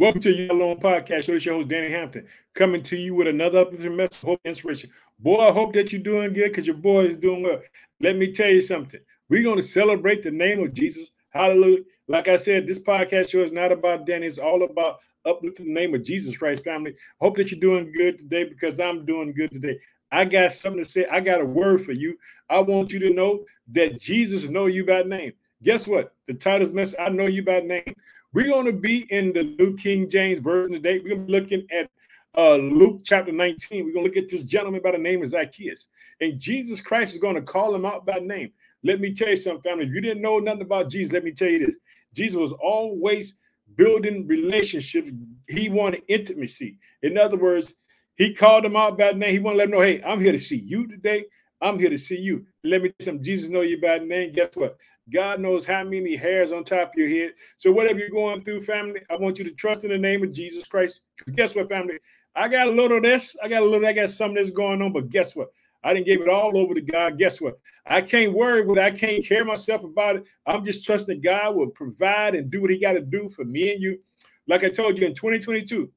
Welcome 0.00 0.20
to 0.20 0.30
your 0.32 0.52
Alone 0.52 0.78
Podcast. 0.78 1.24
Show 1.24 1.32
this 1.32 1.44
your 1.44 1.54
host 1.54 1.66
Danny 1.66 1.90
Hampton 1.90 2.24
coming 2.54 2.84
to 2.84 2.96
you 2.96 3.16
with 3.16 3.26
another 3.26 3.58
uplifting 3.58 3.96
message, 3.96 4.20
hope, 4.20 4.40
inspiration. 4.44 4.90
Boy, 5.18 5.38
I 5.38 5.50
hope 5.50 5.72
that 5.72 5.90
you're 5.90 6.00
doing 6.00 6.32
good 6.32 6.50
because 6.50 6.68
your 6.68 6.76
boy 6.76 7.06
is 7.06 7.16
doing 7.16 7.42
well. 7.42 7.60
Let 8.00 8.16
me 8.16 8.32
tell 8.32 8.48
you 8.48 8.60
something. 8.60 9.00
We're 9.28 9.42
going 9.42 9.56
to 9.56 9.62
celebrate 9.64 10.22
the 10.22 10.30
name 10.30 10.62
of 10.62 10.72
Jesus. 10.72 11.10
Hallelujah. 11.30 11.82
Like 12.06 12.28
I 12.28 12.36
said, 12.36 12.64
this 12.64 12.78
podcast 12.78 13.30
show 13.30 13.40
is 13.40 13.50
not 13.50 13.72
about 13.72 14.06
Danny. 14.06 14.28
It's 14.28 14.38
all 14.38 14.62
about 14.62 15.00
uplifting 15.24 15.66
the 15.66 15.72
name 15.72 15.96
of 15.96 16.04
Jesus 16.04 16.36
Christ, 16.36 16.62
family. 16.62 16.94
Hope 17.20 17.36
that 17.36 17.50
you're 17.50 17.58
doing 17.58 17.90
good 17.90 18.18
today 18.18 18.44
because 18.44 18.78
I'm 18.78 19.04
doing 19.04 19.32
good 19.32 19.50
today. 19.50 19.80
I 20.12 20.26
got 20.26 20.52
something 20.52 20.84
to 20.84 20.88
say. 20.88 21.06
I 21.06 21.18
got 21.18 21.40
a 21.40 21.44
word 21.44 21.84
for 21.84 21.90
you. 21.90 22.16
I 22.48 22.60
want 22.60 22.92
you 22.92 23.00
to 23.00 23.10
know 23.10 23.44
that 23.72 24.00
Jesus 24.00 24.48
know 24.48 24.66
you 24.66 24.86
by 24.86 25.02
name. 25.02 25.32
Guess 25.64 25.88
what? 25.88 26.14
The 26.28 26.34
title's 26.34 26.72
message, 26.72 27.00
I 27.00 27.08
know 27.08 27.26
you 27.26 27.42
by 27.42 27.58
name. 27.58 27.96
We're 28.34 28.48
going 28.48 28.66
to 28.66 28.72
be 28.74 29.06
in 29.10 29.32
the 29.32 29.42
New 29.58 29.74
King 29.76 30.10
James 30.10 30.38
Version 30.40 30.72
today. 30.74 30.98
We're 30.98 31.16
going 31.16 31.20
to 31.22 31.26
be 31.26 31.32
looking 31.32 31.66
at 31.72 31.90
uh, 32.36 32.56
Luke 32.56 33.00
chapter 33.02 33.32
19. 33.32 33.86
We're 33.86 33.92
going 33.92 34.04
to 34.04 34.10
look 34.10 34.22
at 34.22 34.30
this 34.30 34.42
gentleman 34.42 34.82
by 34.82 34.90
the 34.90 34.98
name 34.98 35.22
of 35.22 35.30
Zacchaeus. 35.30 35.88
And 36.20 36.38
Jesus 36.38 36.80
Christ 36.82 37.14
is 37.14 37.20
going 37.20 37.36
to 37.36 37.42
call 37.42 37.74
him 37.74 37.86
out 37.86 38.04
by 38.04 38.18
name. 38.18 38.52
Let 38.84 39.00
me 39.00 39.14
tell 39.14 39.30
you 39.30 39.36
something, 39.36 39.62
family. 39.62 39.86
If 39.86 39.94
you 39.94 40.02
didn't 40.02 40.20
know 40.22 40.38
nothing 40.40 40.62
about 40.62 40.90
Jesus, 40.90 41.12
let 41.12 41.24
me 41.24 41.32
tell 41.32 41.48
you 41.48 41.64
this. 41.64 41.76
Jesus 42.14 42.36
was 42.36 42.52
always 42.52 43.34
building 43.76 44.26
relationships. 44.26 45.10
He 45.48 45.70
wanted 45.70 46.02
intimacy. 46.08 46.78
In 47.02 47.16
other 47.16 47.38
words, 47.38 47.72
he 48.16 48.34
called 48.34 48.66
him 48.66 48.76
out 48.76 48.98
by 48.98 49.12
name. 49.12 49.32
He 49.32 49.38
wanted 49.38 49.54
to 49.54 49.58
let 49.58 49.68
him 49.68 49.70
know, 49.72 49.80
hey, 49.80 50.02
I'm 50.02 50.20
here 50.20 50.32
to 50.32 50.38
see 50.38 50.58
you 50.58 50.86
today. 50.86 51.24
I'm 51.62 51.78
here 51.78 51.90
to 51.90 51.98
see 51.98 52.18
you. 52.18 52.44
Let 52.62 52.82
me 52.82 52.90
tell 52.90 52.96
you 52.98 53.04
something. 53.06 53.24
Jesus 53.24 53.48
know 53.48 53.62
you 53.62 53.80
by 53.80 53.98
name. 53.98 54.32
Guess 54.34 54.50
what? 54.54 54.76
God 55.10 55.40
knows 55.40 55.64
how 55.64 55.84
many 55.84 56.16
hairs 56.16 56.52
on 56.52 56.64
top 56.64 56.92
of 56.92 56.98
your 56.98 57.08
head. 57.08 57.34
So 57.56 57.72
whatever 57.72 57.98
you're 57.98 58.10
going 58.10 58.42
through, 58.42 58.62
family, 58.62 59.00
I 59.10 59.16
want 59.16 59.38
you 59.38 59.44
to 59.44 59.52
trust 59.52 59.84
in 59.84 59.90
the 59.90 59.98
name 59.98 60.22
of 60.22 60.32
Jesus 60.32 60.64
Christ. 60.64 61.02
Because 61.16 61.34
guess 61.34 61.54
what, 61.54 61.68
family? 61.68 61.98
I 62.34 62.48
got 62.48 62.68
a 62.68 62.70
little 62.70 62.98
of 62.98 63.02
this. 63.02 63.36
I 63.42 63.48
got 63.48 63.62
a 63.62 63.66
little. 63.66 63.86
I 63.86 63.92
got 63.92 64.10
something 64.10 64.36
that's 64.36 64.50
going 64.50 64.82
on. 64.82 64.92
But 64.92 65.10
guess 65.10 65.34
what? 65.34 65.48
I 65.82 65.94
didn't 65.94 66.06
give 66.06 66.20
it 66.20 66.28
all 66.28 66.56
over 66.56 66.74
to 66.74 66.80
God. 66.80 67.18
Guess 67.18 67.40
what? 67.40 67.58
I 67.86 68.02
can't 68.02 68.32
worry 68.32 68.62
with. 68.62 68.78
I 68.78 68.90
can't 68.90 69.24
care 69.24 69.44
myself 69.44 69.82
about 69.84 70.16
it. 70.16 70.24
I'm 70.46 70.64
just 70.64 70.84
trusting 70.84 71.20
God 71.20 71.56
will 71.56 71.70
provide 71.70 72.34
and 72.34 72.50
do 72.50 72.60
what 72.60 72.70
He 72.70 72.78
got 72.78 72.92
to 72.92 73.00
do 73.00 73.28
for 73.30 73.44
me 73.44 73.72
and 73.72 73.82
you. 73.82 73.98
Like 74.46 74.64
I 74.64 74.68
told 74.68 74.98
you 74.98 75.06
in 75.06 75.14
2022, 75.14 75.90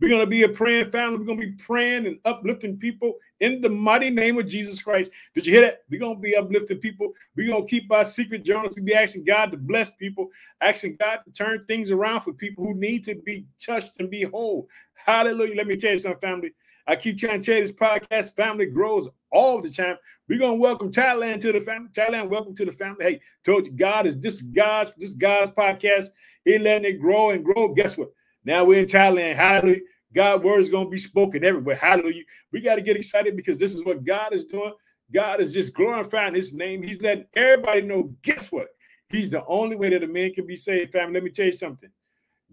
we're 0.00 0.08
going 0.08 0.20
to 0.20 0.26
be 0.26 0.44
a 0.44 0.48
praying 0.48 0.90
family. 0.90 1.18
We're 1.18 1.24
going 1.24 1.40
to 1.40 1.46
be 1.46 1.52
praying 1.52 2.06
and 2.06 2.18
uplifting 2.24 2.76
people 2.76 3.14
in 3.40 3.60
the 3.60 3.68
mighty 3.68 4.10
name 4.10 4.38
of 4.38 4.46
Jesus 4.46 4.80
Christ. 4.80 5.10
Did 5.34 5.46
you 5.46 5.52
hear 5.54 5.62
that? 5.62 5.82
We're 5.90 5.98
going 5.98 6.16
to 6.16 6.22
be 6.22 6.36
uplifting 6.36 6.78
people. 6.78 7.12
We're 7.36 7.48
going 7.48 7.66
to 7.66 7.68
keep 7.68 7.90
our 7.90 8.04
secret 8.04 8.44
journals. 8.44 8.74
We'll 8.76 8.84
be 8.84 8.94
asking 8.94 9.24
God 9.24 9.50
to 9.50 9.56
bless 9.56 9.90
people, 9.92 10.28
asking 10.60 10.98
God 11.00 11.20
to 11.24 11.32
turn 11.32 11.64
things 11.64 11.90
around 11.90 12.20
for 12.20 12.32
people 12.32 12.64
who 12.64 12.74
need 12.74 13.04
to 13.06 13.16
be 13.16 13.46
touched 13.64 13.92
and 13.98 14.08
be 14.08 14.22
whole. 14.22 14.68
Hallelujah. 14.94 15.56
Let 15.56 15.66
me 15.66 15.76
tell 15.76 15.92
you 15.92 15.98
something, 15.98 16.20
family. 16.20 16.52
I 16.86 16.96
keep 16.96 17.18
trying 17.18 17.40
to 17.40 17.44
tell 17.44 17.56
you 17.56 17.62
this 17.62 17.72
podcast 17.72 18.34
family 18.36 18.66
grows 18.66 19.08
all 19.30 19.60
the 19.60 19.70
time. 19.70 19.96
We're 20.26 20.38
gonna 20.38 20.54
welcome 20.54 20.90
Thailand 20.90 21.40
to 21.40 21.52
the 21.52 21.60
family. 21.60 21.90
Thailand, 21.92 22.30
welcome 22.30 22.54
to 22.54 22.64
the 22.64 22.72
family. 22.72 23.04
Hey, 23.04 23.20
told 23.44 23.66
you 23.66 23.72
God 23.72 24.06
is 24.06 24.18
this 24.18 24.40
God's 24.40 24.92
this 24.96 25.12
God's 25.12 25.50
podcast. 25.50 26.06
He 26.46 26.56
letting 26.56 26.94
it 26.94 26.98
grow 26.98 27.30
and 27.30 27.44
grow. 27.44 27.74
Guess 27.74 27.98
what? 27.98 28.08
Now 28.48 28.64
we're 28.64 28.80
in 28.80 28.86
Thailand. 28.86 29.34
Hallelujah. 29.34 29.82
God 30.14 30.42
word 30.42 30.60
is 30.60 30.70
going 30.70 30.86
to 30.86 30.90
be 30.90 30.96
spoken 30.96 31.44
everywhere. 31.44 31.76
Hallelujah. 31.76 32.22
We 32.50 32.62
got 32.62 32.76
to 32.76 32.80
get 32.80 32.96
excited 32.96 33.36
because 33.36 33.58
this 33.58 33.74
is 33.74 33.84
what 33.84 34.04
God 34.04 34.32
is 34.32 34.46
doing. 34.46 34.72
God 35.12 35.42
is 35.42 35.52
just 35.52 35.74
glorifying 35.74 36.34
his 36.34 36.54
name. 36.54 36.82
He's 36.82 37.02
letting 37.02 37.26
everybody 37.34 37.82
know, 37.82 38.10
guess 38.22 38.50
what? 38.50 38.68
He's 39.10 39.30
the 39.30 39.44
only 39.44 39.76
way 39.76 39.90
that 39.90 40.02
a 40.02 40.06
man 40.06 40.32
can 40.32 40.46
be 40.46 40.56
saved, 40.56 40.92
family. 40.92 41.12
Let 41.12 41.24
me 41.24 41.30
tell 41.30 41.44
you 41.44 41.52
something. 41.52 41.90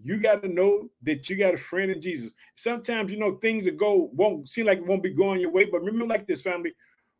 You 0.04 0.18
got 0.18 0.42
to 0.42 0.48
know 0.48 0.90
that 1.00 1.30
you 1.30 1.36
got 1.36 1.54
a 1.54 1.58
friend 1.58 1.90
in 1.90 2.02
Jesus. 2.02 2.34
Sometimes 2.56 3.10
you 3.10 3.18
know 3.18 3.36
things 3.36 3.64
that 3.64 3.78
go 3.78 4.10
won't 4.12 4.50
seem 4.50 4.66
like 4.66 4.80
it 4.80 4.86
won't 4.86 5.02
be 5.02 5.14
going 5.14 5.40
your 5.40 5.50
way, 5.50 5.64
but 5.64 5.82
remember 5.82 6.04
like 6.04 6.26
this, 6.26 6.42
family. 6.42 6.74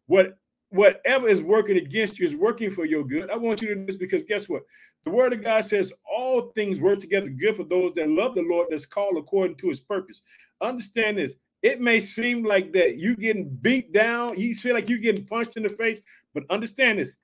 What 0.04 0.36
whatever 0.68 1.28
is 1.28 1.40
working 1.40 1.78
against 1.78 2.18
you 2.18 2.26
is 2.26 2.36
working 2.36 2.70
for 2.70 2.84
your 2.84 3.04
good. 3.04 3.30
I 3.30 3.36
want 3.36 3.62
you 3.62 3.68
to 3.68 3.74
know 3.74 3.86
this 3.86 3.96
because 3.96 4.24
guess 4.24 4.50
what? 4.50 4.64
The 5.06 5.12
word 5.12 5.32
of 5.32 5.42
God 5.42 5.64
says 5.64 5.92
all 6.04 6.50
things 6.56 6.80
work 6.80 6.98
together 6.98 7.28
good 7.28 7.56
for 7.56 7.62
those 7.62 7.94
that 7.94 8.10
love 8.10 8.34
the 8.34 8.42
Lord 8.42 8.66
that's 8.68 8.86
called 8.86 9.16
according 9.16 9.56
to 9.58 9.68
his 9.68 9.78
purpose. 9.78 10.20
Understand 10.60 11.18
this. 11.18 11.34
It 11.62 11.80
may 11.80 12.00
seem 12.00 12.44
like 12.44 12.72
that 12.72 12.98
you're 12.98 13.14
getting 13.14 13.48
beat 13.48 13.92
down, 13.92 14.38
you 14.38 14.52
feel 14.56 14.74
like 14.74 14.88
you're 14.88 14.98
getting 14.98 15.24
punched 15.24 15.56
in 15.56 15.62
the 15.62 15.70
face, 15.70 16.00
but 16.34 16.42
understand 16.50 16.98
this. 16.98 17.14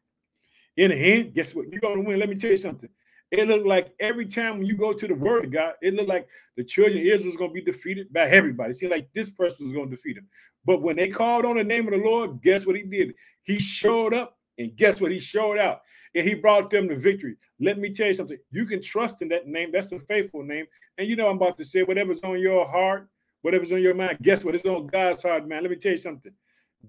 In 0.76 0.90
the 0.90 0.96
end, 0.96 1.34
guess 1.34 1.56
what? 1.56 1.68
You're 1.70 1.80
gonna 1.80 2.02
win. 2.02 2.20
Let 2.20 2.28
me 2.28 2.36
tell 2.36 2.52
you 2.52 2.56
something. 2.56 2.88
It 3.32 3.48
looked 3.48 3.66
like 3.66 3.94
every 3.98 4.26
time 4.26 4.58
when 4.58 4.66
you 4.66 4.76
go 4.76 4.92
to 4.92 5.08
the 5.08 5.14
word 5.14 5.46
of 5.46 5.50
God, 5.50 5.74
it 5.82 5.94
looked 5.94 6.08
like 6.08 6.28
the 6.56 6.62
children 6.62 6.98
of 6.98 7.04
Israel 7.04 7.26
was 7.26 7.36
going 7.36 7.50
to 7.50 7.54
be 7.54 7.62
defeated 7.62 8.12
by 8.12 8.28
everybody. 8.28 8.72
It 8.72 8.74
seemed 8.74 8.92
like 8.92 9.10
this 9.14 9.30
person 9.30 9.66
was 9.66 9.74
going 9.74 9.88
to 9.88 9.96
defeat 9.96 10.16
them. 10.16 10.28
But 10.66 10.82
when 10.82 10.96
they 10.96 11.08
called 11.08 11.46
on 11.46 11.56
the 11.56 11.64
name 11.64 11.86
of 11.86 11.94
the 11.94 12.06
Lord, 12.06 12.42
guess 12.42 12.66
what 12.66 12.76
he 12.76 12.82
did? 12.82 13.14
He 13.42 13.58
showed 13.58 14.12
up, 14.12 14.36
and 14.58 14.76
guess 14.76 15.00
what? 15.00 15.12
He 15.12 15.18
showed 15.18 15.56
out 15.56 15.80
and 16.14 16.26
he 16.26 16.34
brought 16.34 16.70
them 16.70 16.88
to 16.88 16.96
victory. 16.96 17.36
Let 17.60 17.78
me 17.78 17.92
tell 17.92 18.08
you 18.08 18.14
something. 18.14 18.38
You 18.50 18.66
can 18.66 18.82
trust 18.82 19.22
in 19.22 19.28
that 19.28 19.46
name. 19.46 19.70
That's 19.72 19.92
a 19.92 19.98
faithful 19.98 20.42
name. 20.42 20.66
And 20.98 21.08
you 21.08 21.16
know, 21.16 21.28
I'm 21.28 21.36
about 21.36 21.56
to 21.58 21.64
say 21.64 21.82
whatever's 21.82 22.20
on 22.22 22.38
your 22.40 22.66
heart, 22.66 23.08
whatever's 23.42 23.72
on 23.72 23.82
your 23.82 23.94
mind, 23.94 24.18
guess 24.22 24.44
what? 24.44 24.54
It's 24.54 24.64
on 24.64 24.86
God's 24.88 25.22
heart, 25.22 25.46
man. 25.48 25.62
Let 25.62 25.70
me 25.70 25.76
tell 25.76 25.92
you 25.92 25.98
something. 25.98 26.32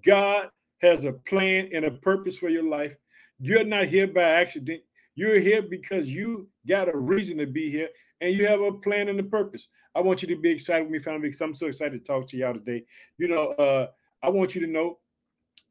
God 0.06 0.50
has 0.82 1.04
a 1.04 1.14
plan 1.14 1.70
and 1.74 1.86
a 1.86 1.92
purpose 1.92 2.38
for 2.38 2.50
your 2.50 2.64
life. 2.64 2.96
You're 3.40 3.64
not 3.64 3.86
here 3.86 4.08
by 4.08 4.24
accident. 4.24 4.82
You're 5.16 5.40
here 5.40 5.62
because 5.62 6.10
you 6.10 6.50
got 6.68 6.94
a 6.94 6.98
reason 6.98 7.38
to 7.38 7.46
be 7.46 7.70
here 7.70 7.90
and 8.22 8.34
you 8.34 8.48
have 8.48 8.62
a 8.62 8.72
plan 8.72 9.10
and 9.10 9.20
a 9.20 9.24
purpose. 9.24 9.68
I 9.96 10.02
want 10.02 10.22
you 10.22 10.28
to 10.30 10.36
be 10.36 10.50
excited 10.50 10.84
with 10.84 10.92
me, 10.92 11.00
family, 11.00 11.28
because 11.28 11.42
I'm 11.42 11.54
so 11.54 11.68
excited 11.68 12.04
to 12.04 12.06
talk 12.06 12.28
to 12.30 12.38
y'all 12.38 12.54
today. 12.54 12.84
You 13.18 13.28
know, 13.28 13.50
uh, 13.52 13.88
I 14.24 14.30
want 14.30 14.56
you 14.56 14.62
to 14.62 14.68
know 14.68 14.98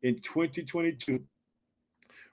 in 0.02 0.16
2022, 0.16 1.20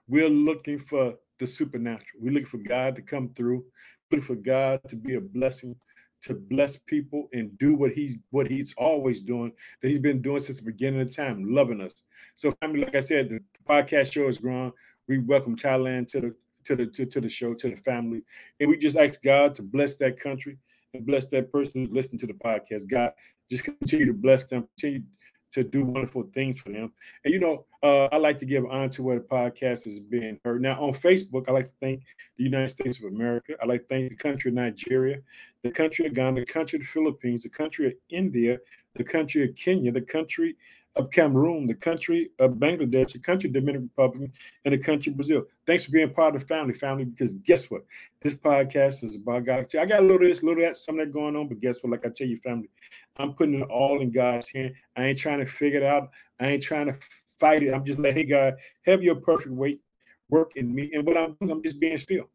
we're 0.09 0.29
looking 0.29 0.79
for 0.79 1.13
the 1.39 1.45
supernatural. 1.45 2.19
We're 2.19 2.33
looking 2.33 2.49
for 2.49 2.57
God 2.57 2.95
to 2.95 3.01
come 3.01 3.29
through, 3.35 3.63
looking 4.11 4.25
for 4.25 4.35
God 4.35 4.81
to 4.89 4.95
be 4.95 5.15
a 5.15 5.21
blessing, 5.21 5.75
to 6.23 6.33
bless 6.33 6.75
people 6.75 7.29
and 7.31 7.57
do 7.59 7.75
what 7.75 7.91
he's 7.91 8.17
what 8.31 8.47
he's 8.47 8.73
always 8.77 9.21
doing, 9.21 9.53
that 9.81 9.87
he's 9.87 9.99
been 9.99 10.21
doing 10.21 10.39
since 10.39 10.57
the 10.57 10.63
beginning 10.63 11.01
of 11.01 11.15
time, 11.15 11.53
loving 11.53 11.79
us. 11.79 12.03
So, 12.35 12.51
family, 12.59 12.81
like 12.81 12.95
I 12.95 13.01
said, 13.01 13.29
the 13.29 13.39
podcast 13.69 14.13
show 14.13 14.27
is 14.27 14.39
growing. 14.39 14.73
We 15.07 15.19
welcome 15.19 15.55
Thailand 15.55 16.09
to 16.09 16.21
the 16.21 16.35
to 16.65 16.75
the 16.75 16.87
to, 16.87 17.05
to 17.05 17.21
the 17.21 17.29
show, 17.29 17.53
to 17.53 17.69
the 17.69 17.77
family. 17.77 18.23
And 18.59 18.69
we 18.69 18.77
just 18.77 18.97
ask 18.97 19.21
God 19.21 19.55
to 19.55 19.61
bless 19.61 19.95
that 19.97 20.19
country 20.19 20.57
and 20.93 21.05
bless 21.05 21.27
that 21.27 21.51
person 21.51 21.73
who's 21.75 21.91
listening 21.91 22.19
to 22.19 22.27
the 22.27 22.33
podcast. 22.33 22.89
God, 22.89 23.11
just 23.49 23.63
continue 23.63 24.07
to 24.07 24.13
bless 24.13 24.45
them, 24.45 24.67
continue 24.77 25.03
to 25.51 25.63
do 25.63 25.83
wonderful 25.83 26.23
things 26.33 26.59
for 26.59 26.69
them. 26.69 26.91
And 27.23 27.33
you 27.33 27.39
know, 27.39 27.65
uh, 27.81 28.05
I 28.11 28.17
like 28.17 28.37
to 28.39 28.45
give 28.45 28.65
honor 28.65 28.89
to 28.89 29.03
where 29.03 29.15
the 29.19 29.25
podcast 29.25 29.87
is 29.87 29.99
being 29.99 30.39
heard. 30.43 30.61
Now 30.61 30.81
on 30.81 30.93
Facebook, 30.93 31.47
I 31.47 31.51
like 31.51 31.67
to 31.67 31.73
thank 31.81 32.03
the 32.37 32.43
United 32.43 32.69
States 32.69 32.99
of 32.99 33.05
America. 33.05 33.55
I 33.61 33.65
like 33.65 33.81
to 33.81 33.87
thank 33.87 34.09
the 34.09 34.15
country 34.15 34.49
of 34.49 34.55
Nigeria, 34.55 35.17
the 35.63 35.71
country 35.71 36.05
of 36.05 36.13
Ghana, 36.13 36.41
the 36.41 36.45
country 36.45 36.77
of 36.77 36.83
the 36.83 36.91
Philippines, 36.91 37.43
the 37.43 37.49
country 37.49 37.87
of 37.87 37.93
India, 38.09 38.59
the 38.95 39.03
country 39.03 39.43
of 39.43 39.55
Kenya, 39.55 39.91
the 39.91 40.01
country 40.01 40.55
of 40.95 41.11
Cameroon, 41.11 41.67
the 41.67 41.73
country 41.73 42.31
of 42.39 42.53
Bangladesh, 42.53 43.13
the 43.13 43.19
country 43.19 43.49
of 43.49 43.53
Dominican 43.53 43.89
Republic, 43.95 44.31
and 44.65 44.73
the 44.73 44.77
country 44.77 45.11
of 45.11 45.17
Brazil. 45.17 45.45
Thanks 45.65 45.85
for 45.85 45.91
being 45.91 46.11
part 46.11 46.35
of 46.35 46.41
the 46.41 46.47
family, 46.47 46.73
family, 46.73 47.05
because 47.05 47.35
guess 47.35 47.69
what? 47.69 47.85
This 48.21 48.33
podcast 48.33 49.03
is 49.03 49.15
about 49.15 49.45
God. 49.45 49.73
I 49.79 49.85
got 49.85 49.99
a 49.99 50.01
little 50.01 50.15
of 50.15 50.21
this, 50.29 50.41
a 50.41 50.45
little 50.45 50.63
of 50.63 50.69
that, 50.69 50.77
some 50.77 50.99
of 50.99 51.05
that 51.05 51.13
going 51.13 51.35
on, 51.35 51.47
but 51.47 51.59
guess 51.59 51.81
what? 51.81 51.91
Like 51.91 52.05
I 52.05 52.09
tell 52.09 52.27
you, 52.27 52.37
family, 52.37 52.69
I'm 53.17 53.33
putting 53.33 53.61
it 53.61 53.69
all 53.69 54.01
in 54.01 54.11
God's 54.11 54.49
hand. 54.49 54.73
I 54.95 55.05
ain't 55.05 55.19
trying 55.19 55.39
to 55.39 55.45
figure 55.45 55.81
it 55.81 55.85
out. 55.85 56.09
I 56.39 56.47
ain't 56.47 56.63
trying 56.63 56.87
to 56.87 56.97
fight 57.39 57.63
it. 57.63 57.73
I'm 57.73 57.85
just 57.85 57.99
like, 57.99 58.13
hey, 58.13 58.25
God, 58.25 58.55
have 58.85 59.03
your 59.03 59.15
perfect 59.15 59.51
weight 59.51 59.81
work 60.29 60.53
in 60.55 60.73
me. 60.73 60.91
And 60.93 61.05
what 61.05 61.17
I'm 61.17 61.35
doing, 61.39 61.51
I'm 61.51 61.63
just 61.63 61.79
being 61.79 61.97
still. 61.97 62.29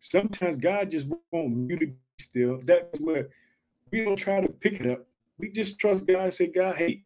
Sometimes 0.00 0.56
God 0.56 0.90
just 0.90 1.06
wants 1.06 1.70
you 1.70 1.78
to 1.78 1.86
be 1.86 1.94
still. 2.18 2.60
That's 2.64 3.00
where 3.00 3.28
we 3.90 4.04
don't 4.04 4.16
try 4.16 4.40
to 4.40 4.48
pick 4.48 4.74
it 4.74 4.86
up. 4.90 5.06
We 5.38 5.50
just 5.50 5.78
trust 5.78 6.06
God 6.06 6.24
and 6.24 6.34
say, 6.34 6.48
God, 6.48 6.76
hey, 6.76 7.04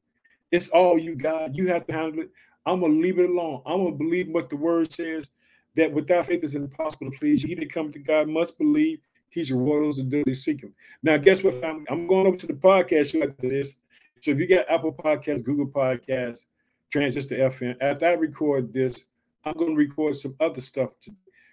it's 0.55 0.69
all 0.69 0.99
you, 0.99 1.17
God. 1.17 1.57
You 1.57 1.67
have 1.67 1.87
to 1.89 1.93
handle 1.93 2.21
it. 2.23 2.31
I'm 2.65 2.81
gonna 2.81 2.95
leave 2.95 3.19
it 3.19 3.29
alone. 3.29 3.63
I'm 3.67 3.85
gonna 3.85 3.97
believe 3.97 4.29
what 4.29 4.49
the 4.49 4.57
word 4.57 4.93
says 4.93 5.29
that 5.77 5.93
without 5.93 6.27
faith 6.27 6.45
it's 6.45 6.55
impossible 6.55 7.11
to 7.11 7.19
please. 7.19 7.43
You. 7.43 7.49
He 7.49 7.55
that 7.57 7.73
come 7.73 7.91
to 7.93 7.99
God 7.99 8.29
must 8.29 8.57
believe 8.57 9.01
He's 9.35 9.51
rewarding 9.51 9.89
those 9.89 9.97
that 9.97 10.09
do 10.09 10.33
seek 10.33 10.63
him. 10.63 10.73
Now, 11.03 11.17
guess 11.17 11.43
what, 11.43 11.61
family? 11.61 11.85
I'm 11.91 12.07
going 12.07 12.29
over 12.29 12.37
to 12.37 12.47
the 12.47 12.53
podcast 12.53 13.11
show 13.11 13.23
after 13.25 13.49
this. 13.49 13.75
So 14.21 14.31
if 14.31 14.39
you 14.39 14.47
got 14.47 14.71
Apple 14.71 14.93
Podcasts, 14.93 15.43
Google 15.43 15.67
Podcasts, 15.67 16.45
Transistor 16.93 17.35
FM, 17.51 17.77
after 17.81 18.07
I 18.07 18.13
record 18.13 18.73
this, 18.73 19.07
I'm 19.45 19.55
going 19.55 19.73
to 19.73 19.77
record 19.77 20.15
some 20.15 20.37
other 20.39 20.61
stuff 20.61 20.91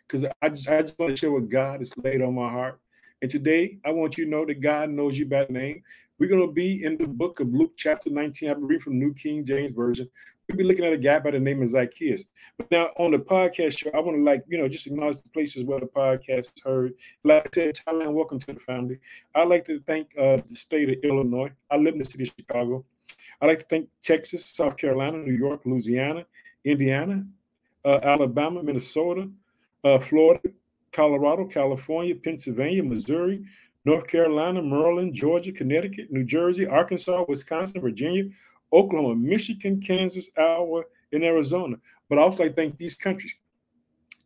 because 0.07 0.25
I 0.43 0.49
just 0.49 0.69
I 0.69 0.83
just 0.83 0.99
want 0.99 1.09
to 1.09 1.17
share 1.17 1.31
what 1.31 1.49
God 1.49 1.79
has 1.79 1.91
laid 1.97 2.21
on 2.21 2.35
my 2.35 2.51
heart. 2.51 2.79
And 3.23 3.31
today, 3.31 3.79
I 3.83 3.89
want 3.89 4.15
you 4.15 4.25
to 4.25 4.31
know 4.31 4.45
that 4.45 4.61
God 4.61 4.91
knows 4.91 5.17
you 5.17 5.25
by 5.25 5.47
name. 5.49 5.81
We're 6.21 6.27
going 6.27 6.47
to 6.47 6.53
be 6.53 6.83
in 6.83 6.97
the 6.97 7.07
book 7.07 7.39
of 7.39 7.51
Luke, 7.51 7.71
chapter 7.75 8.11
19. 8.11 8.47
I'm 8.47 8.67
reading 8.67 8.83
from 8.83 8.99
New 8.99 9.11
King 9.11 9.43
James 9.43 9.71
Version. 9.71 10.07
We'll 10.47 10.55
be 10.55 10.63
looking 10.63 10.85
at 10.85 10.93
a 10.93 10.97
guy 10.97 11.17
by 11.17 11.31
the 11.31 11.39
name 11.39 11.63
of 11.63 11.69
Zacchaeus. 11.69 12.25
But 12.59 12.69
now 12.69 12.89
on 12.97 13.09
the 13.09 13.17
podcast 13.17 13.79
show, 13.79 13.89
I 13.95 14.01
want 14.01 14.19
to 14.19 14.23
like, 14.23 14.43
you 14.47 14.59
know, 14.59 14.67
just 14.67 14.85
acknowledge 14.85 15.17
the 15.17 15.29
places 15.29 15.63
where 15.63 15.79
the 15.79 15.87
podcast 15.87 16.41
is 16.41 16.51
heard. 16.63 16.93
Like 17.23 17.47
I 17.47 17.49
said, 17.55 17.79
Thailand, 17.87 18.13
welcome 18.13 18.37
to 18.37 18.53
the 18.53 18.59
family. 18.59 18.99
I'd 19.33 19.47
like 19.47 19.65
to 19.65 19.79
thank 19.87 20.15
uh, 20.15 20.37
the 20.47 20.55
state 20.55 20.89
of 20.91 21.03
Illinois. 21.03 21.49
I 21.71 21.77
live 21.77 21.95
in 21.95 21.99
the 22.03 22.05
city 22.05 22.25
of 22.25 22.33
Chicago. 22.37 22.85
I'd 23.41 23.47
like 23.47 23.59
to 23.61 23.65
thank 23.65 23.89
Texas, 24.03 24.45
South 24.45 24.77
Carolina, 24.77 25.17
New 25.17 25.33
York, 25.33 25.61
Louisiana, 25.65 26.27
Indiana, 26.63 27.25
uh, 27.83 27.99
Alabama, 28.03 28.61
Minnesota, 28.61 29.27
uh, 29.83 29.97
Florida, 29.97 30.49
Colorado, 30.91 31.45
California, 31.45 32.13
Pennsylvania, 32.13 32.83
Missouri, 32.83 33.43
North 33.85 34.07
Carolina, 34.07 34.61
Maryland, 34.61 35.13
Georgia, 35.13 35.51
Connecticut, 35.51 36.11
New 36.11 36.23
Jersey, 36.23 36.67
Arkansas, 36.67 37.25
Wisconsin, 37.27 37.81
Virginia, 37.81 38.25
Oklahoma, 38.71 39.15
Michigan, 39.15 39.81
Kansas, 39.81 40.29
Iowa, 40.37 40.83
and 41.11 41.23
Arizona. 41.23 41.77
But 42.09 42.19
I 42.19 42.21
also 42.21 42.43
like 42.43 42.55
thank 42.55 42.77
these 42.77 42.95
countries. 42.95 43.33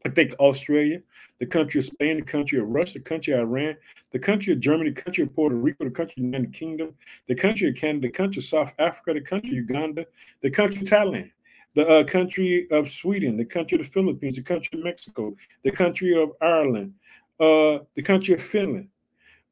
I 0.06 0.10
think 0.10 0.36
Australia, 0.40 1.02
the 1.40 1.48
country 1.48 1.80
of 1.80 1.86
Spain, 1.86 2.18
the 2.18 2.22
country 2.22 2.60
of 2.60 2.68
Russia, 2.68 3.00
the 3.00 3.04
country 3.06 3.34
of 3.34 3.40
Iran, 3.40 3.76
the 4.12 4.20
country 4.20 4.54
of 4.54 4.60
Germany, 4.60 4.92
the 4.92 5.02
country 5.02 5.24
of 5.24 5.34
Puerto 5.34 5.56
Rico, 5.56 5.84
the 5.84 5.90
country 5.90 6.14
of 6.18 6.32
the 6.32 6.38
United 6.38 6.54
Kingdom, 6.54 6.94
the 7.28 7.36
country 7.36 7.70
of 7.70 7.76
Canada, 7.76 8.08
the 8.08 8.12
country 8.12 8.40
of 8.40 8.44
South 8.44 8.74
Africa, 8.78 9.14
the 9.14 9.22
country 9.22 9.50
of 9.50 9.56
Uganda, 9.56 10.06
the 10.42 10.52
country 10.52 10.82
of 10.82 10.88
Thailand, 10.88 11.32
the 11.74 11.88
uh, 11.88 12.04
country 12.04 12.68
of 12.70 12.90
Sweden, 12.92 13.36
the 13.36 13.46
country 13.46 13.80
of 13.80 13.86
the 13.86 13.92
Philippines, 13.92 14.36
the 14.36 14.44
country 14.44 14.78
of 14.78 14.84
Mexico, 14.86 15.36
the 15.64 15.72
country 15.72 16.22
of 16.22 16.32
Ireland, 16.40 16.94
uh, 17.40 17.80
the 17.96 18.04
country 18.04 18.36
of 18.36 18.42
Finland, 18.42 18.88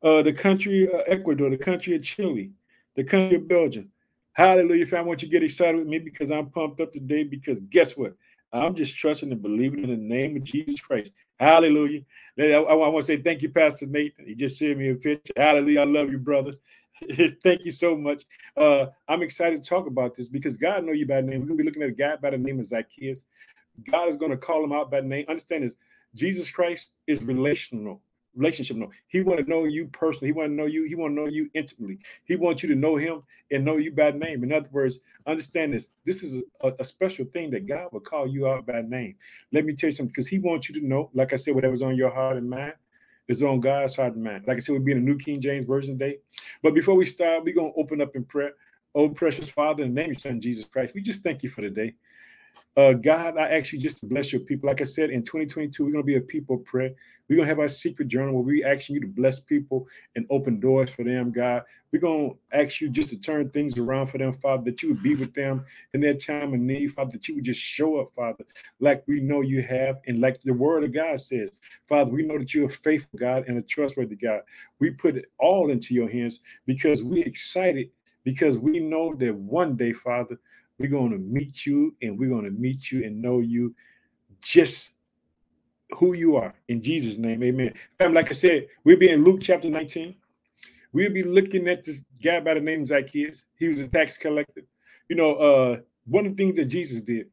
uh, 0.04 0.22
the 0.22 0.34
country 0.34 0.92
of 0.92 1.02
Ecuador, 1.08 1.50
the 1.50 1.58
country 1.58 1.96
of 1.96 2.04
Chile, 2.04 2.52
the 2.96 3.04
country 3.04 3.38
of 3.38 3.48
Belgium. 3.48 3.90
Hallelujah. 4.34 4.84
If 4.84 4.94
I 4.94 5.02
want 5.02 5.22
you 5.22 5.28
to 5.28 5.32
get 5.32 5.44
excited 5.44 5.78
with 5.78 5.88
me 5.88 6.00
because 6.00 6.32
I'm 6.32 6.50
pumped 6.50 6.82
up 6.82 6.92
today, 6.92 7.24
because 7.24 7.60
guess 7.62 7.96
what? 7.96 8.16
I'm 8.52 8.76
just 8.76 8.96
trusting 8.96 9.32
and 9.32 9.42
believing 9.42 9.84
in 9.84 9.90
the 9.90 9.98
name 9.98 10.36
of 10.36 10.44
Jesus 10.44 10.80
Christ. 10.80 11.14
Hallelujah. 11.40 12.02
I, 12.40 12.54
I, 12.54 12.74
want 12.76 12.98
to 12.98 13.04
say 13.04 13.22
thank 13.22 13.42
you, 13.42 13.50
Pastor 13.50 13.88
Nathan. 13.88 14.28
He 14.28 14.36
just 14.36 14.58
sent 14.58 14.78
me 14.78 14.90
a 14.90 14.96
picture. 14.96 15.34
Hallelujah. 15.36 15.82
I 15.82 15.86
love 15.86 16.12
you, 16.12 16.20
brother. 16.20 16.54
thank 17.44 17.66
you 17.66 17.72
so 17.72 17.96
much. 17.96 18.24
Uh, 18.56 18.88
I'm 19.08 19.24
excited 19.24 19.64
to 19.64 19.70
talk 19.70 19.88
about 19.88 20.16
this 20.16 20.30
because 20.30 20.58
God 20.58 20.84
know 20.84 20.92
you 20.92 21.08
by 21.08 21.22
name. 21.22 21.42
We're 21.42 21.48
going 21.48 21.58
to 21.58 21.64
be 21.64 21.64
looking 21.64 21.84
at 21.84 21.90
a 21.90 21.94
guy 21.94 22.16
by 22.16 22.32
the 22.32 22.38
name 22.38 22.60
of 22.60 22.68
Zacchaeus. 22.68 23.26
God 23.90 24.10
is 24.10 24.16
going 24.16 24.32
to 24.32 24.38
call 24.38 24.64
him 24.64 24.72
out 24.72 24.92
by 24.92 25.02
name. 25.02 25.26
Understand 25.28 25.64
this. 25.64 25.76
Jesus 26.14 26.52
Christ 26.52 26.92
is 27.08 27.24
relational 27.24 28.02
relationship. 28.36 28.78
No, 28.78 28.90
he 29.08 29.22
want 29.22 29.40
to 29.40 29.50
know 29.50 29.66
you 29.66 29.88
personally. 29.88 30.28
He 30.28 30.34
want 30.34 30.50
to 30.50 30.54
know 30.54 30.66
you. 30.66 30.84
He 30.84 30.96
want 30.96 31.16
to 31.16 31.22
know 31.22 31.28
you 31.28 31.50
intimately. 31.54 32.00
He 32.26 32.36
wants 32.36 32.64
you 32.64 32.70
to 32.70 32.76
know 32.76 32.96
him 32.96 33.24
and 33.52 33.64
know 33.64 33.78
you 33.78 33.92
by 33.92 34.12
name. 34.12 34.44
In 34.44 34.52
other 34.52 34.70
words, 34.72 35.00
understand 35.28 35.74
this. 35.74 35.90
This 36.06 36.24
is 36.24 36.44
a, 36.62 36.74
a 36.80 36.86
special 36.86 37.26
thing 37.26 37.52
that 37.52 37.68
God 37.68 37.90
will 37.92 38.00
call 38.00 38.28
you 38.28 38.48
out 38.48 38.66
by 38.66 38.82
name. 38.82 39.16
Let 39.52 39.66
me 39.66 39.76
tell 39.76 39.90
you 39.90 39.96
something, 39.96 40.12
because 40.12 40.28
He 40.28 40.40
wants 40.40 40.70
you 40.70 40.80
to 40.80 40.86
know. 40.86 41.10
Like 41.14 41.34
I 41.34 41.38
said, 41.38 41.56
whatever's 41.56 41.82
on 41.82 41.96
your 41.96 42.10
heart 42.10 42.38
and 42.38 42.50
mind 42.50 42.74
is 43.28 43.44
on 43.44 43.62
God's 43.62 43.96
heart 43.96 44.16
and 44.16 44.24
mind. 44.24 44.46
Like 44.48 44.58
I 44.58 44.60
said, 44.60 44.74
we'll 44.74 44.84
be 44.84 44.92
in 44.92 44.98
a 44.98 45.02
New 45.02 45.18
King 45.18 45.40
James 45.40 45.66
Version 45.66 45.98
today. 45.98 46.18
But 46.62 46.74
before 46.74 46.96
we 46.96 47.06
start, 47.06 47.44
we're 47.44 47.56
gonna 47.56 47.72
open 47.78 48.02
up 48.02 48.16
in 48.16 48.26
prayer. 48.26 48.54
Oh, 48.96 49.10
precious 49.10 49.50
Father, 49.50 49.84
in 49.84 49.94
the 49.94 50.02
name 50.02 50.12
of 50.12 50.14
your 50.14 50.20
Son 50.20 50.42
Jesus 50.42 50.66
Christ, 50.66 50.94
we 50.94 51.02
just 51.02 51.24
thank 51.24 51.42
you 51.42 51.50
for 51.50 51.62
the 51.62 51.70
day. 51.70 51.96
Uh, 52.76 52.94
God, 52.94 53.38
I 53.38 53.50
ask 53.50 53.72
you 53.72 53.80
just 53.80 54.00
to 54.00 54.08
bless 54.08 54.32
your 54.34 54.42
people. 54.42 54.68
Like 54.68 54.82
I 54.82 54.86
said, 54.86 55.12
in 55.12 55.22
2022, 55.22 55.84
we're 55.84 55.92
going 55.92 56.04
to 56.04 56.06
be 56.06 56.16
a 56.16 56.22
people 56.22 56.56
of 56.56 56.66
prayer. 56.66 56.92
We're 57.34 57.38
to 57.48 57.50
have 57.50 57.60
our 57.60 57.68
secret 57.68 58.10
journal 58.10 58.36
where 58.36 58.44
we 58.44 58.64
asking 58.64 58.94
you 58.94 59.02
to 59.02 59.08
bless 59.08 59.40
people 59.40 59.88
and 60.16 60.28
open 60.30 60.60
doors 60.60 60.92
for 60.92 61.04
them, 61.04 61.32
God. 61.32 61.64
We're 61.92 61.98
to 62.00 62.38
ask 62.56 62.80
you 62.80 62.90
just 62.90 63.10
to 63.10 63.18
turn 63.18 63.50
things 63.50 63.76
around 63.76 64.08
for 64.08 64.20
them, 64.20 64.34
Father, 64.34 64.66
that 64.66 64.84
you 64.84 64.90
would 64.90 65.02
be 65.02 65.16
with 65.16 65.34
them 65.34 65.66
in 65.96 66.02
their 66.02 66.14
time 66.14 66.54
of 66.54 66.60
need, 66.60 66.94
Father, 66.94 67.14
that 67.14 67.28
you 67.28 67.34
would 67.34 67.44
just 67.44 67.60
show 67.60 68.00
up, 68.00 68.10
Father, 68.16 68.46
like 68.80 69.04
we 69.08 69.20
know 69.20 69.42
you 69.42 69.64
have 69.64 69.98
and 70.06 70.20
like 70.20 70.42
the 70.44 70.54
word 70.54 70.84
of 70.84 70.94
God 70.94 71.20
says. 71.22 71.50
Father, 71.90 72.12
we 72.12 72.22
know 72.22 72.38
that 72.38 72.54
you're 72.54 72.68
a 72.68 72.70
faithful 72.70 73.18
God 73.18 73.46
and 73.48 73.58
a 73.58 73.64
trustworthy 73.64 74.16
God. 74.16 74.42
We 74.78 74.92
put 74.92 75.18
it 75.18 75.26
all 75.40 75.72
into 75.72 75.96
your 75.96 76.12
hands 76.12 76.42
because 76.68 77.02
we're 77.02 77.26
excited 77.26 77.90
because 78.24 78.60
we 78.60 78.80
know 78.80 79.16
that 79.16 79.34
one 79.34 79.76
day, 79.76 79.94
Father, 79.94 80.40
we're 80.78 80.92
to 81.10 81.18
meet 81.18 81.66
you 81.66 81.96
and 82.04 82.20
we're 82.20 82.30
to 82.44 82.52
meet 82.52 82.92
you 82.92 83.04
and 83.04 83.20
know 83.20 83.40
you 83.40 83.74
just 84.40 84.92
who 85.96 86.14
you 86.14 86.36
are. 86.36 86.54
In 86.68 86.82
Jesus' 86.82 87.18
name, 87.18 87.44
amen. 87.44 87.74
Like 88.00 88.30
I 88.30 88.34
said, 88.34 88.68
we'll 88.84 88.98
be 88.98 89.10
in 89.10 89.24
Luke 89.24 89.40
chapter 89.42 89.70
19. 89.70 90.16
We'll 90.92 91.12
be 91.12 91.24
looking 91.24 91.68
at 91.68 91.84
this 91.84 92.02
guy 92.24 92.40
by 92.40 92.54
the 92.54 92.60
name 92.60 92.82
of 92.82 92.88
Zacchaeus. 92.88 93.46
He 93.58 93.68
was 93.68 93.80
a 93.80 93.88
tax 93.88 94.18
collector. 94.18 94.62
You 95.10 95.16
know, 95.16 95.36
uh, 95.36 95.78
one 96.06 96.26
of 96.26 96.36
the 96.36 96.44
things 96.44 96.56
that 96.58 96.66
Jesus 96.66 97.02
did, 97.02 97.30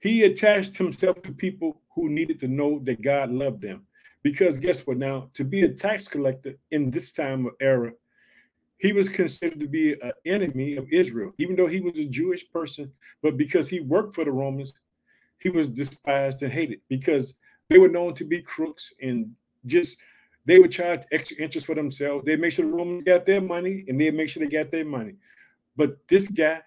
he 0.00 0.24
attached 0.24 0.76
himself 0.76 1.22
to 1.22 1.32
people 1.32 1.80
who 1.94 2.08
needed 2.08 2.40
to 2.40 2.48
know 2.48 2.80
that 2.84 3.02
God 3.02 3.30
loved 3.30 3.62
them. 3.62 3.86
Because 4.22 4.60
guess 4.60 4.86
what? 4.86 4.98
Now, 4.98 5.30
to 5.34 5.44
be 5.44 5.62
a 5.62 5.68
tax 5.68 6.06
collector 6.06 6.54
in 6.70 6.90
this 6.90 7.12
time 7.12 7.46
of 7.46 7.54
era 7.60 7.92
he 8.82 8.92
was 8.92 9.08
considered 9.08 9.60
to 9.60 9.68
be 9.68 9.92
an 9.92 10.10
enemy 10.26 10.74
of 10.74 10.88
Israel, 10.90 11.32
even 11.38 11.54
though 11.54 11.68
he 11.68 11.80
was 11.80 11.96
a 11.98 12.04
Jewish 12.04 12.50
person. 12.50 12.92
But 13.22 13.36
because 13.36 13.68
he 13.68 13.78
worked 13.78 14.12
for 14.12 14.24
the 14.24 14.32
Romans, 14.32 14.74
he 15.42 15.50
was 15.50 15.70
despised 15.70 16.42
and 16.42 16.52
hated 16.52 16.80
because 16.88 17.34
they 17.68 17.78
were 17.78 17.88
known 17.88 18.14
to 18.14 18.24
be 18.24 18.40
crooks 18.40 18.92
and 19.00 19.30
just 19.66 19.96
they 20.44 20.58
would 20.58 20.72
charge 20.72 21.02
extra 21.12 21.36
interest 21.38 21.66
for 21.66 21.74
themselves. 21.74 22.24
They 22.24 22.36
make 22.36 22.52
sure 22.52 22.64
the 22.64 22.72
Romans 22.72 23.04
got 23.04 23.26
their 23.26 23.40
money 23.40 23.84
and 23.88 24.00
they 24.00 24.10
make 24.10 24.28
sure 24.28 24.42
they 24.42 24.50
got 24.50 24.70
their 24.70 24.84
money. 24.84 25.14
But 25.76 25.96
this 26.08 26.28
guy, 26.28 26.60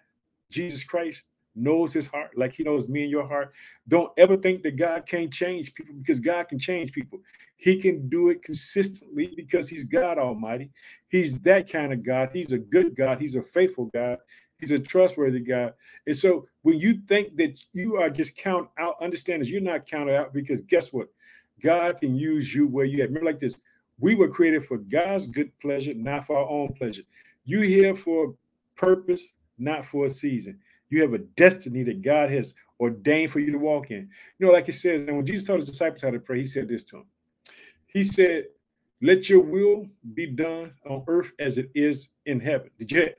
Jesus 0.49 0.83
Christ, 0.83 1.23
knows 1.55 1.93
his 1.93 2.07
heart 2.07 2.37
like 2.37 2.53
he 2.53 2.63
knows 2.63 2.87
me 2.87 3.03
and 3.03 3.11
your 3.11 3.27
heart. 3.27 3.53
Don't 3.87 4.11
ever 4.17 4.35
think 4.35 4.61
that 4.63 4.75
God 4.75 5.05
can't 5.05 5.31
change 5.31 5.73
people 5.73 5.95
because 5.95 6.19
God 6.19 6.49
can 6.49 6.59
change 6.59 6.91
people. 6.91 7.19
He 7.57 7.81
can 7.81 8.09
do 8.09 8.29
it 8.29 8.43
consistently 8.43 9.33
because 9.35 9.69
he's 9.69 9.85
God 9.85 10.17
Almighty. 10.17 10.71
He's 11.07 11.39
that 11.39 11.71
kind 11.71 11.93
of 11.93 12.03
God. 12.03 12.29
He's 12.33 12.51
a 12.51 12.57
good 12.57 12.95
God. 12.95 13.21
He's 13.21 13.35
a 13.35 13.41
faithful 13.41 13.85
God. 13.85 14.17
He's 14.65 14.79
a 14.79 14.79
trustworthy 14.79 15.41
God. 15.41 15.73
And 16.07 16.17
so 16.17 16.47
when 16.63 16.79
you 16.79 17.01
think 17.07 17.37
that 17.37 17.59
you 17.73 17.97
are 17.97 18.09
just 18.09 18.35
count 18.35 18.67
out, 18.79 18.95
understand 18.99 19.41
that 19.41 19.47
you're 19.47 19.61
not 19.61 19.85
counted 19.85 20.15
out 20.15 20.33
because 20.33 20.61
guess 20.61 20.91
what? 20.91 21.09
God 21.61 21.99
can 21.99 22.15
use 22.15 22.53
you 22.53 22.67
where 22.67 22.85
you 22.85 23.03
at. 23.03 23.09
Remember, 23.09 23.29
like 23.29 23.39
this, 23.39 23.59
we 23.99 24.15
were 24.15 24.27
created 24.27 24.65
for 24.65 24.77
God's 24.79 25.27
good 25.27 25.51
pleasure, 25.59 25.93
not 25.93 26.25
for 26.25 26.37
our 26.37 26.49
own 26.49 26.73
pleasure. 26.73 27.03
You 27.45 27.61
here 27.61 27.95
for 27.95 28.25
a 28.25 28.79
purpose, 28.79 29.27
not 29.59 29.85
for 29.85 30.07
a 30.07 30.09
season. 30.09 30.59
You 30.89 31.01
have 31.03 31.13
a 31.13 31.19
destiny 31.19 31.83
that 31.83 32.01
God 32.01 32.31
has 32.31 32.55
ordained 32.79 33.31
for 33.31 33.39
you 33.39 33.51
to 33.51 33.59
walk 33.59 33.91
in. 33.91 34.09
You 34.39 34.47
know, 34.47 34.51
like 34.51 34.65
He 34.65 34.71
says, 34.71 35.07
and 35.07 35.15
when 35.15 35.27
Jesus 35.27 35.45
taught 35.45 35.59
his 35.59 35.69
disciples 35.69 36.01
how 36.01 36.09
to 36.09 36.19
pray, 36.19 36.41
he 36.41 36.47
said 36.47 36.67
this 36.67 36.83
to 36.85 36.97
them. 36.97 37.05
He 37.85 38.03
said, 38.03 38.45
Let 39.01 39.29
your 39.29 39.41
will 39.41 39.87
be 40.15 40.25
done 40.25 40.73
on 40.89 41.03
earth 41.07 41.31
as 41.39 41.59
it 41.59 41.69
is 41.75 42.09
in 42.25 42.39
heaven. 42.39 42.71
Did 42.79 42.91
you 42.91 43.09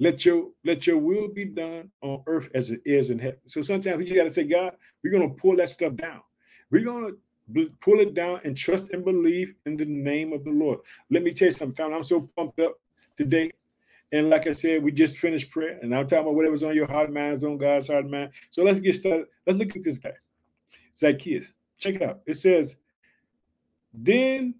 let 0.00 0.24
your 0.24 0.48
let 0.64 0.86
your 0.86 0.98
will 0.98 1.28
be 1.28 1.44
done 1.44 1.90
on 2.00 2.22
earth 2.26 2.48
as 2.54 2.70
it 2.70 2.80
is 2.86 3.10
in 3.10 3.18
heaven. 3.18 3.38
So 3.46 3.60
sometimes 3.60 4.08
you 4.08 4.16
got 4.16 4.24
to 4.24 4.32
say, 4.32 4.44
God, 4.44 4.72
we're 5.04 5.12
gonna 5.12 5.28
pull 5.28 5.56
that 5.56 5.70
stuff 5.70 5.94
down. 5.94 6.22
We're 6.70 6.84
gonna 6.84 7.10
pull 7.80 8.00
it 8.00 8.14
down 8.14 8.40
and 8.44 8.56
trust 8.56 8.90
and 8.90 9.04
believe 9.04 9.54
in 9.66 9.76
the 9.76 9.84
name 9.84 10.32
of 10.32 10.42
the 10.44 10.50
Lord. 10.50 10.80
Let 11.10 11.22
me 11.22 11.32
tell 11.32 11.46
you 11.46 11.52
something, 11.52 11.74
family. 11.74 11.96
I'm 11.96 12.04
so 12.04 12.30
pumped 12.36 12.60
up 12.60 12.80
today. 13.16 13.52
And 14.12 14.30
like 14.30 14.46
I 14.46 14.52
said, 14.52 14.82
we 14.82 14.90
just 14.90 15.18
finished 15.18 15.50
prayer, 15.50 15.78
and 15.82 15.94
I'm 15.94 16.06
talking 16.06 16.24
about 16.24 16.34
whatever's 16.34 16.64
on 16.64 16.74
your 16.74 16.86
heart, 16.86 17.12
mind, 17.12 17.34
is 17.34 17.44
on 17.44 17.58
God's 17.58 17.88
heart, 17.88 18.10
mind. 18.10 18.30
So 18.50 18.64
let's 18.64 18.80
get 18.80 18.96
started. 18.96 19.26
Let's 19.46 19.58
look 19.58 19.76
at 19.76 19.84
this 19.84 19.98
guy, 19.98 20.14
Zacchaeus. 20.96 21.52
Check 21.78 21.96
it 21.96 22.02
out. 22.02 22.20
It 22.26 22.34
says, 22.34 22.78
Then 23.94 24.54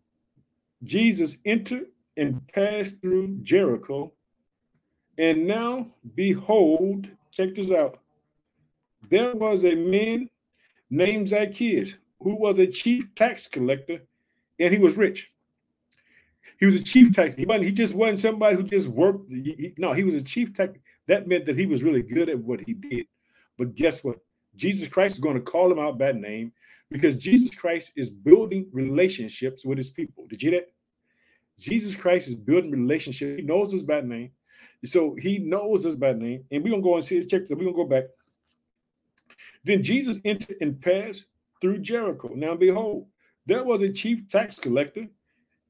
Jesus 0.84 1.36
entered 1.44 1.86
and 2.16 2.46
passed 2.48 3.00
through 3.00 3.38
Jericho. 3.42 4.12
And 5.20 5.46
now, 5.46 5.86
behold, 6.14 7.06
check 7.30 7.54
this 7.54 7.70
out. 7.70 7.98
There 9.10 9.34
was 9.34 9.66
a 9.66 9.74
man 9.74 10.30
named 10.88 11.28
Zacchaeus 11.28 11.94
who 12.20 12.36
was 12.36 12.58
a 12.58 12.66
chief 12.66 13.14
tax 13.14 13.46
collector, 13.46 14.00
and 14.58 14.72
he 14.72 14.80
was 14.80 14.96
rich. 14.96 15.30
He 16.58 16.64
was 16.64 16.74
a 16.74 16.82
chief 16.82 17.14
tax. 17.14 17.34
He 17.34 17.44
wasn't. 17.44 17.66
He 17.66 17.72
just 17.72 17.94
wasn't 17.94 18.20
somebody 18.20 18.56
who 18.56 18.62
just 18.62 18.88
worked. 18.88 19.30
He, 19.30 19.42
he, 19.42 19.74
no, 19.76 19.92
he 19.92 20.04
was 20.04 20.14
a 20.14 20.22
chief 20.22 20.54
tax. 20.54 20.78
That 21.06 21.28
meant 21.28 21.44
that 21.44 21.58
he 21.58 21.66
was 21.66 21.82
really 21.82 22.02
good 22.02 22.30
at 22.30 22.38
what 22.38 22.60
he 22.60 22.72
did. 22.72 23.06
But 23.58 23.74
guess 23.74 24.02
what? 24.02 24.20
Jesus 24.56 24.88
Christ 24.88 25.16
is 25.16 25.20
going 25.20 25.36
to 25.36 25.42
call 25.42 25.70
him 25.70 25.78
out 25.78 25.98
by 25.98 26.12
name 26.12 26.50
because 26.90 27.18
Jesus 27.18 27.54
Christ 27.54 27.92
is 27.94 28.08
building 28.08 28.68
relationships 28.72 29.66
with 29.66 29.76
his 29.76 29.90
people. 29.90 30.26
Did 30.28 30.42
you 30.42 30.50
hear 30.50 30.60
that? 30.60 30.72
Jesus 31.58 31.94
Christ 31.94 32.26
is 32.28 32.36
building 32.36 32.70
relationships. 32.70 33.38
He 33.38 33.46
knows 33.46 33.74
us 33.74 33.82
by 33.82 34.00
name. 34.00 34.30
So 34.84 35.14
he 35.14 35.38
knows 35.38 35.84
us 35.84 35.94
by 35.94 36.12
name. 36.12 36.44
And 36.50 36.64
we're 36.64 36.74
to 36.74 36.80
go 36.80 36.94
and 36.94 37.04
see, 37.04 37.16
his 37.16 37.26
check. 37.26 37.42
We're 37.50 37.56
to 37.64 37.72
go 37.72 37.84
back. 37.84 38.04
Then 39.64 39.82
Jesus 39.82 40.18
entered 40.24 40.56
and 40.60 40.80
passed 40.80 41.26
through 41.60 41.78
Jericho. 41.78 42.30
Now 42.34 42.54
behold, 42.54 43.06
there 43.46 43.64
was 43.64 43.82
a 43.82 43.92
chief 43.92 44.28
tax 44.28 44.58
collector 44.58 45.06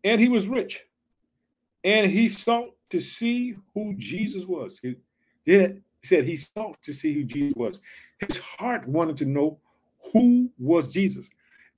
and 0.04 0.20
he 0.20 0.28
was 0.28 0.46
rich. 0.46 0.84
And 1.82 2.10
he 2.10 2.28
sought 2.28 2.74
to 2.90 3.00
see 3.00 3.56
who 3.74 3.94
Jesus 3.96 4.44
was. 4.46 4.78
He 4.80 4.96
said 6.04 6.24
he 6.24 6.36
sought 6.36 6.80
to 6.82 6.92
see 6.92 7.14
who 7.14 7.24
Jesus 7.24 7.54
was. 7.56 7.80
His 8.18 8.38
heart 8.38 8.86
wanted 8.86 9.16
to 9.18 9.24
know 9.24 9.58
who 10.12 10.50
was 10.58 10.90
Jesus. 10.90 11.28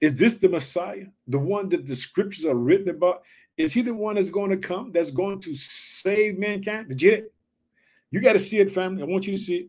Is 0.01 0.15
this 0.15 0.35
the 0.35 0.49
Messiah, 0.49 1.07
the 1.29 1.39
one 1.39 1.69
that 1.69 1.87
the 1.87 1.95
scriptures 1.95 2.45
are 2.45 2.57
written 2.57 2.89
about? 2.89 3.23
Is 3.57 3.73
he 3.73 3.83
the 3.83 3.95
one 3.95 4.15
that's 4.17 4.31
going 4.31 4.51
to 4.51 4.57
come, 4.57 4.93
that's 4.93 5.11
going 5.11 5.41
to 5.41 5.55
save 5.55 6.39
mankind? 6.39 6.89
Did 6.89 7.03
you? 7.03 8.21
Got 8.21 8.35
to 8.35 8.41
see 8.41 8.59
it, 8.59 8.73
family. 8.73 9.03
I 9.03 9.07
want 9.07 9.27
you 9.27 9.37
to 9.37 9.43
see 9.43 9.57
it. 9.57 9.69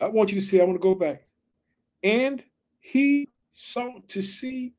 I 0.00 0.08
want 0.08 0.32
you 0.32 0.40
to 0.40 0.46
see. 0.46 0.60
I 0.60 0.64
want 0.64 0.76
to 0.76 0.82
go 0.82 0.94
back. 0.94 1.24
And 2.02 2.42
he 2.80 3.28
sought 3.50 4.08
to 4.10 4.22
see 4.22 4.74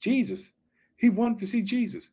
Jesus. 0.00 0.50
He 0.96 1.10
wanted 1.10 1.38
to 1.40 1.46
see 1.46 1.62
Jesus. 1.62 2.10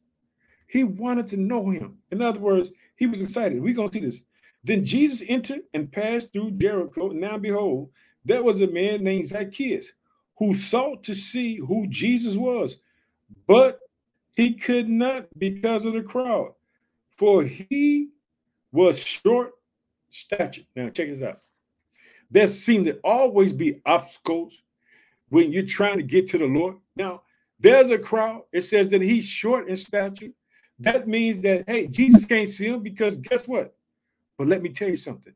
He 0.67 0.83
wanted 0.83 1.27
to 1.29 1.37
know 1.37 1.69
him. 1.69 1.97
In 2.11 2.21
other 2.21 2.39
words, 2.39 2.71
he 2.95 3.07
was 3.07 3.21
excited. 3.21 3.61
We're 3.61 3.73
going 3.73 3.89
to 3.89 3.99
see 3.99 4.05
this. 4.05 4.21
Then 4.63 4.85
Jesus 4.85 5.23
entered 5.27 5.61
and 5.73 5.91
passed 5.91 6.31
through 6.31 6.51
Jericho. 6.51 7.11
And 7.11 7.21
Now, 7.21 7.37
behold, 7.37 7.89
there 8.25 8.43
was 8.43 8.61
a 8.61 8.67
man 8.67 9.03
named 9.03 9.27
Zacchaeus 9.27 9.93
who 10.37 10.53
sought 10.55 11.03
to 11.03 11.13
see 11.13 11.57
who 11.57 11.87
Jesus 11.87 12.35
was, 12.35 12.77
but 13.47 13.79
he 14.35 14.53
could 14.53 14.89
not 14.89 15.27
because 15.37 15.85
of 15.85 15.93
the 15.93 16.03
crowd, 16.03 16.53
for 17.17 17.43
he 17.43 18.09
was 18.71 19.03
short 19.03 19.51
stature. 20.09 20.63
Now, 20.75 20.89
check 20.89 21.09
this 21.09 21.21
out. 21.21 21.41
There 22.29 22.47
seem 22.47 22.85
to 22.85 22.99
always 23.03 23.53
be 23.53 23.81
obstacles 23.85 24.61
when 25.29 25.51
you're 25.51 25.65
trying 25.65 25.97
to 25.97 26.03
get 26.03 26.27
to 26.27 26.37
the 26.37 26.45
Lord. 26.45 26.77
Now, 26.95 27.23
there's 27.59 27.89
a 27.89 27.99
crowd. 27.99 28.43
It 28.51 28.61
says 28.61 28.89
that 28.89 29.01
he's 29.01 29.25
short 29.25 29.67
in 29.67 29.77
stature. 29.77 30.29
That 30.79 31.07
means 31.07 31.41
that, 31.41 31.65
hey, 31.67 31.87
Jesus 31.87 32.25
can't 32.25 32.49
see 32.49 32.67
him 32.67 32.81
because 32.81 33.17
guess 33.17 33.47
what? 33.47 33.75
But 34.37 34.47
let 34.47 34.63
me 34.63 34.69
tell 34.69 34.89
you 34.89 34.97
something. 34.97 35.33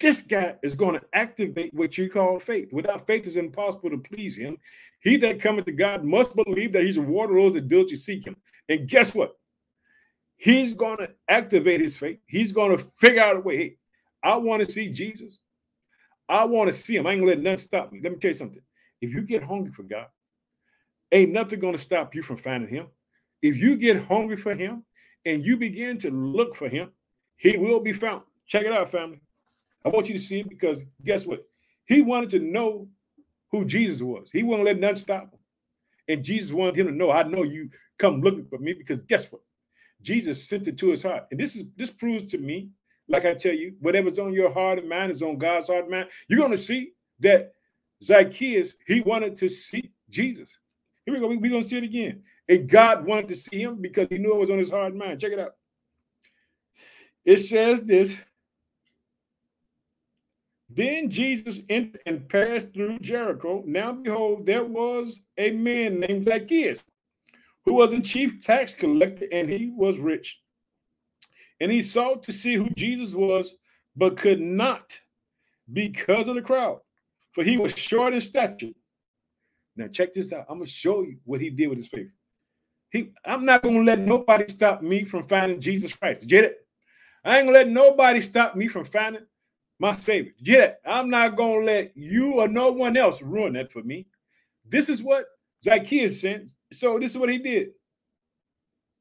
This 0.00 0.22
guy 0.22 0.54
is 0.62 0.74
going 0.74 0.94
to 0.94 1.04
activate 1.12 1.74
what 1.74 1.98
you 1.98 2.08
call 2.08 2.38
faith. 2.38 2.72
Without 2.72 3.06
faith, 3.06 3.26
it's 3.26 3.36
impossible 3.36 3.90
to 3.90 3.98
please 3.98 4.36
him. 4.36 4.56
He 5.00 5.16
that 5.18 5.40
cometh 5.40 5.64
to 5.66 5.72
God 5.72 6.04
must 6.04 6.34
believe 6.36 6.72
that 6.72 6.84
he's 6.84 6.96
a 6.96 7.02
water 7.02 7.34
those 7.34 7.54
that 7.54 7.68
diligently 7.68 7.96
seek 7.96 8.26
him. 8.26 8.36
And 8.68 8.88
guess 8.88 9.14
what? 9.14 9.36
He's 10.36 10.74
going 10.74 10.98
to 10.98 11.10
activate 11.28 11.80
his 11.80 11.96
faith. 11.96 12.18
He's 12.26 12.52
going 12.52 12.76
to 12.76 12.84
figure 12.98 13.22
out 13.22 13.36
a 13.36 13.40
way. 13.40 13.56
Hey, 13.56 13.76
I 14.22 14.36
want 14.36 14.64
to 14.64 14.70
see 14.72 14.88
Jesus. 14.88 15.38
I 16.28 16.44
want 16.44 16.70
to 16.70 16.76
see 16.76 16.96
him. 16.96 17.06
I 17.06 17.12
ain't 17.12 17.20
gonna 17.20 17.30
let 17.30 17.40
nothing 17.40 17.58
stop 17.58 17.92
me. 17.92 18.00
Let 18.02 18.12
me 18.12 18.18
tell 18.18 18.30
you 18.30 18.36
something. 18.36 18.60
If 19.00 19.10
you 19.10 19.22
get 19.22 19.42
hungry 19.42 19.72
for 19.72 19.82
God, 19.82 20.06
ain't 21.10 21.32
nothing 21.32 21.58
gonna 21.58 21.78
stop 21.78 22.14
you 22.14 22.22
from 22.22 22.36
finding 22.36 22.68
him. 22.68 22.88
If 23.40 23.56
you 23.56 23.76
get 23.76 24.04
hungry 24.04 24.36
for 24.36 24.54
him 24.54 24.84
and 25.24 25.44
you 25.44 25.56
begin 25.56 25.98
to 25.98 26.10
look 26.10 26.54
for 26.54 26.68
him, 26.68 26.90
he 27.36 27.56
will 27.56 27.80
be 27.80 27.92
found. 27.92 28.22
Check 28.46 28.66
it 28.66 28.72
out, 28.72 28.90
family. 28.90 29.20
I 29.84 29.88
want 29.88 30.08
you 30.08 30.14
to 30.14 30.20
see 30.20 30.40
it 30.40 30.48
because 30.48 30.84
guess 31.04 31.26
what? 31.26 31.44
He 31.86 32.02
wanted 32.02 32.30
to 32.30 32.38
know 32.40 32.88
who 33.50 33.64
Jesus 33.64 34.02
was. 34.02 34.30
He 34.30 34.42
wouldn't 34.42 34.66
let 34.66 34.78
nothing 34.78 34.96
stop 34.96 35.32
him. 35.32 35.38
And 36.08 36.24
Jesus 36.24 36.52
wanted 36.52 36.76
him 36.76 36.86
to 36.86 36.92
know, 36.92 37.10
I 37.10 37.22
know 37.22 37.42
you 37.42 37.70
come 37.98 38.20
looking 38.20 38.46
for 38.46 38.58
me 38.58 38.72
because 38.72 39.00
guess 39.02 39.30
what? 39.30 39.42
Jesus 40.02 40.48
sent 40.48 40.68
it 40.68 40.78
to 40.78 40.90
his 40.90 41.02
heart. 41.02 41.26
And 41.30 41.40
this 41.40 41.56
is 41.56 41.64
this 41.76 41.90
proves 41.90 42.30
to 42.30 42.38
me, 42.38 42.70
like 43.08 43.24
I 43.24 43.34
tell 43.34 43.54
you, 43.54 43.74
whatever's 43.80 44.18
on 44.18 44.32
your 44.32 44.52
heart 44.52 44.78
and 44.78 44.88
mind 44.88 45.12
is 45.12 45.22
on 45.22 45.38
God's 45.38 45.68
heart 45.68 45.82
and 45.82 45.90
mind. 45.90 46.08
You're 46.28 46.48
to 46.48 46.56
see 46.56 46.92
that 47.20 47.52
Zacchaeus, 48.02 48.74
he 48.86 49.00
wanted 49.00 49.36
to 49.38 49.48
see 49.48 49.90
Jesus. 50.08 50.58
Here 51.04 51.14
we 51.14 51.20
go. 51.20 51.28
We're 51.28 51.60
to 51.60 51.66
see 51.66 51.78
it 51.78 51.84
again. 51.84 52.22
And 52.48 52.68
God 52.68 53.04
wanted 53.04 53.28
to 53.28 53.34
see 53.34 53.62
him 53.62 53.80
because 53.80 54.08
he 54.08 54.18
knew 54.18 54.32
it 54.34 54.38
was 54.38 54.50
on 54.50 54.58
his 54.58 54.70
heart 54.70 54.90
and 54.90 54.98
mind. 54.98 55.20
Check 55.20 55.32
it 55.32 55.38
out. 55.38 55.54
It 57.24 57.38
says 57.38 57.84
this 57.84 58.16
Then 60.78 61.10
Jesus 61.10 61.58
entered 61.68 62.00
and 62.06 62.28
passed 62.28 62.72
through 62.72 63.00
Jericho. 63.00 63.64
Now, 63.66 63.90
behold, 63.90 64.46
there 64.46 64.62
was 64.62 65.18
a 65.36 65.50
man 65.50 65.98
named 65.98 66.26
Zacchaeus 66.26 66.84
who 67.64 67.74
was 67.74 67.92
a 67.92 68.00
chief 68.00 68.44
tax 68.44 68.76
collector 68.76 69.26
and 69.32 69.48
he 69.48 69.72
was 69.76 69.98
rich. 69.98 70.38
And 71.60 71.72
he 71.72 71.82
sought 71.82 72.22
to 72.22 72.32
see 72.32 72.54
who 72.54 72.70
Jesus 72.70 73.12
was, 73.12 73.56
but 73.96 74.16
could 74.16 74.40
not 74.40 74.96
because 75.72 76.28
of 76.28 76.36
the 76.36 76.42
crowd, 76.42 76.78
for 77.32 77.42
he 77.42 77.58
was 77.58 77.76
short 77.76 78.14
in 78.14 78.20
stature. 78.20 78.70
Now, 79.74 79.88
check 79.88 80.14
this 80.14 80.32
out. 80.32 80.46
I'm 80.48 80.60
to 80.60 80.66
show 80.66 81.02
you 81.02 81.16
what 81.24 81.40
he 81.40 81.50
did 81.50 81.70
with 81.70 81.78
his 81.78 81.88
faith. 81.88 82.10
He, 82.90 83.10
I'm 83.24 83.44
not 83.44 83.64
to 83.64 83.82
let 83.82 83.98
nobody 83.98 84.46
stop 84.46 84.80
me 84.82 85.02
from 85.02 85.26
finding 85.26 85.60
Jesus 85.60 85.92
Christ. 85.92 86.28
Get 86.28 86.44
it? 86.44 86.58
I 87.24 87.38
ain't 87.38 87.48
gonna 87.48 87.58
let 87.58 87.68
nobody 87.68 88.20
stop 88.20 88.54
me 88.54 88.68
from 88.68 88.84
finding 88.84 89.22
my 89.78 89.94
Savior. 89.96 90.32
Yet 90.38 90.80
I'm 90.86 91.10
not 91.10 91.36
gonna 91.36 91.64
let 91.64 91.96
you 91.96 92.34
or 92.34 92.48
no 92.48 92.72
one 92.72 92.96
else 92.96 93.22
ruin 93.22 93.54
that 93.54 93.72
for 93.72 93.82
me. 93.82 94.06
This 94.68 94.88
is 94.88 95.02
what 95.02 95.26
Zacchaeus 95.64 96.20
sent. 96.20 96.48
So 96.72 96.98
this 96.98 97.12
is 97.12 97.18
what 97.18 97.30
he 97.30 97.38
did. 97.38 97.70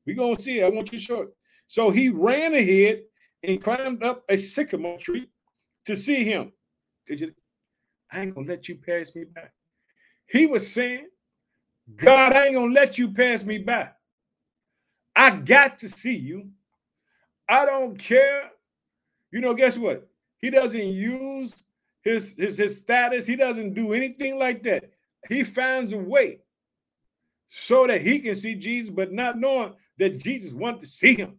we 0.05 0.13
gonna 0.13 0.39
see 0.39 0.59
it. 0.59 0.65
I 0.65 0.69
want 0.69 0.91
you 0.91 0.97
to 0.97 1.03
show 1.03 1.21
it. 1.23 1.29
So 1.67 1.89
he 1.89 2.09
ran 2.09 2.55
ahead 2.55 3.03
and 3.43 3.63
climbed 3.63 4.03
up 4.03 4.23
a 4.29 4.37
sycamore 4.37 4.97
tree 4.97 5.29
to 5.85 5.95
see 5.95 6.23
him. 6.23 6.53
Did 7.07 7.21
you? 7.21 7.33
I 8.11 8.21
ain't 8.21 8.35
gonna 8.35 8.47
let 8.47 8.69
you 8.69 8.75
pass 8.75 9.13
me 9.15 9.25
by. 9.25 9.49
He 10.27 10.45
was 10.45 10.71
saying, 10.73 11.07
God, 11.95 12.33
I 12.33 12.45
ain't 12.47 12.55
gonna 12.55 12.73
let 12.73 12.97
you 12.97 13.11
pass 13.11 13.43
me 13.43 13.59
by. 13.59 13.89
I 15.15 15.31
got 15.31 15.79
to 15.79 15.89
see 15.89 16.15
you. 16.15 16.49
I 17.49 17.65
don't 17.65 17.97
care. 17.97 18.51
You 19.31 19.41
know, 19.41 19.53
guess 19.53 19.77
what? 19.77 20.07
He 20.39 20.49
doesn't 20.49 20.87
use 20.87 21.55
his, 22.01 22.35
his, 22.37 22.57
his 22.57 22.77
status. 22.77 23.25
He 23.25 23.35
doesn't 23.35 23.73
do 23.73 23.93
anything 23.93 24.37
like 24.37 24.63
that. 24.63 24.91
He 25.29 25.43
finds 25.43 25.91
a 25.91 25.97
way 25.97 26.39
so 27.47 27.87
that 27.87 28.01
he 28.01 28.19
can 28.19 28.35
see 28.35 28.55
Jesus, 28.55 28.91
but 28.91 29.11
not 29.11 29.39
knowing 29.39 29.73
that 29.97 30.19
Jesus 30.19 30.53
wants 30.53 30.81
to 30.81 30.87
see 30.87 31.15
him. 31.15 31.37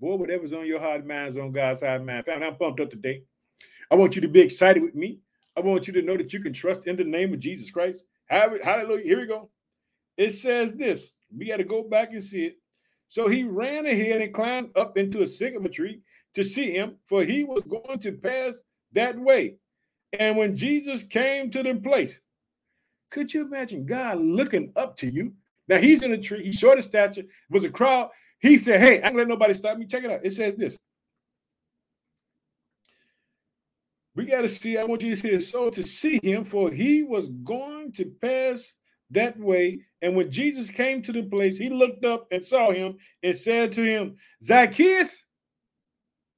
Boy, 0.00 0.16
whatever's 0.16 0.52
on 0.52 0.66
your 0.66 0.80
heart, 0.80 1.06
mind's 1.06 1.36
on 1.36 1.52
God's 1.52 1.80
side, 1.80 2.04
man. 2.04 2.22
Family, 2.22 2.46
I'm 2.46 2.56
pumped 2.56 2.80
up 2.80 2.90
today. 2.90 3.22
I 3.90 3.94
want 3.94 4.14
you 4.14 4.22
to 4.22 4.28
be 4.28 4.40
excited 4.40 4.82
with 4.82 4.94
me. 4.94 5.20
I 5.56 5.60
want 5.60 5.86
you 5.86 5.92
to 5.94 6.02
know 6.02 6.16
that 6.16 6.32
you 6.32 6.40
can 6.40 6.52
trust 6.52 6.86
in 6.86 6.96
the 6.96 7.04
name 7.04 7.32
of 7.32 7.40
Jesus 7.40 7.70
Christ. 7.70 8.04
Hallelujah. 8.28 9.04
Here 9.04 9.20
we 9.20 9.26
go. 9.26 9.50
It 10.16 10.34
says 10.34 10.74
this. 10.74 11.10
We 11.34 11.46
got 11.46 11.58
to 11.58 11.64
go 11.64 11.82
back 11.82 12.12
and 12.12 12.22
see 12.22 12.46
it. 12.46 12.58
So 13.08 13.28
he 13.28 13.44
ran 13.44 13.86
ahead 13.86 14.20
and 14.20 14.34
climbed 14.34 14.76
up 14.76 14.98
into 14.98 15.22
a 15.22 15.26
sycamore 15.26 15.70
tree 15.70 16.00
to 16.36 16.44
see 16.44 16.70
him, 16.70 16.96
for 17.06 17.24
he 17.24 17.44
was 17.44 17.62
going 17.62 17.98
to 17.98 18.12
pass 18.12 18.58
that 18.92 19.18
way. 19.18 19.56
And 20.18 20.36
when 20.36 20.54
Jesus 20.54 21.02
came 21.02 21.50
to 21.50 21.62
the 21.62 21.74
place, 21.74 22.20
could 23.10 23.32
you 23.32 23.46
imagine 23.46 23.86
God 23.86 24.18
looking 24.18 24.70
up 24.76 24.96
to 24.98 25.10
you? 25.10 25.32
Now 25.66 25.78
he's 25.78 26.02
in 26.02 26.12
a 26.12 26.18
tree, 26.18 26.44
he's 26.44 26.58
short 26.58 26.78
of 26.78 26.84
stature, 26.84 27.24
was 27.50 27.64
a 27.64 27.70
crowd. 27.70 28.10
He 28.38 28.58
said, 28.58 28.80
Hey, 28.80 29.00
I 29.00 29.08
ain't 29.08 29.16
let 29.16 29.28
nobody 29.28 29.54
stop 29.54 29.78
me. 29.78 29.86
Check 29.86 30.04
it 30.04 30.10
out. 30.10 30.20
It 30.24 30.32
says 30.32 30.54
this. 30.56 30.76
We 34.14 34.26
got 34.26 34.42
to 34.42 34.48
see, 34.48 34.76
I 34.76 34.84
want 34.84 35.02
you 35.02 35.14
to 35.14 35.20
see 35.20 35.30
his 35.30 35.48
soul 35.48 35.70
to 35.70 35.86
see 35.86 36.20
him, 36.22 36.44
for 36.44 36.70
he 36.70 37.02
was 37.02 37.30
going 37.30 37.92
to 37.92 38.04
pass 38.20 38.74
that 39.10 39.38
way. 39.38 39.80
And 40.02 40.14
when 40.14 40.30
Jesus 40.30 40.70
came 40.70 41.00
to 41.02 41.12
the 41.12 41.22
place, 41.22 41.56
he 41.56 41.70
looked 41.70 42.04
up 42.04 42.26
and 42.30 42.44
saw 42.44 42.72
him 42.72 42.96
and 43.22 43.34
said 43.34 43.72
to 43.72 43.82
him, 43.82 44.16
Zacchaeus, 44.42 45.25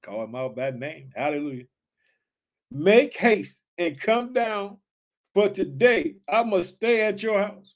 call 0.09 0.25
him 0.25 0.35
out 0.35 0.57
by 0.57 0.71
name. 0.71 1.11
Hallelujah. 1.15 1.65
Make 2.71 3.17
haste 3.17 3.63
and 3.77 4.01
come 4.01 4.33
down, 4.33 4.79
for 5.35 5.49
today 5.49 6.17
I 6.29 6.43
must 6.43 6.71
stay 6.71 7.03
at 7.03 7.23
your 7.23 7.39
house. 7.41 7.75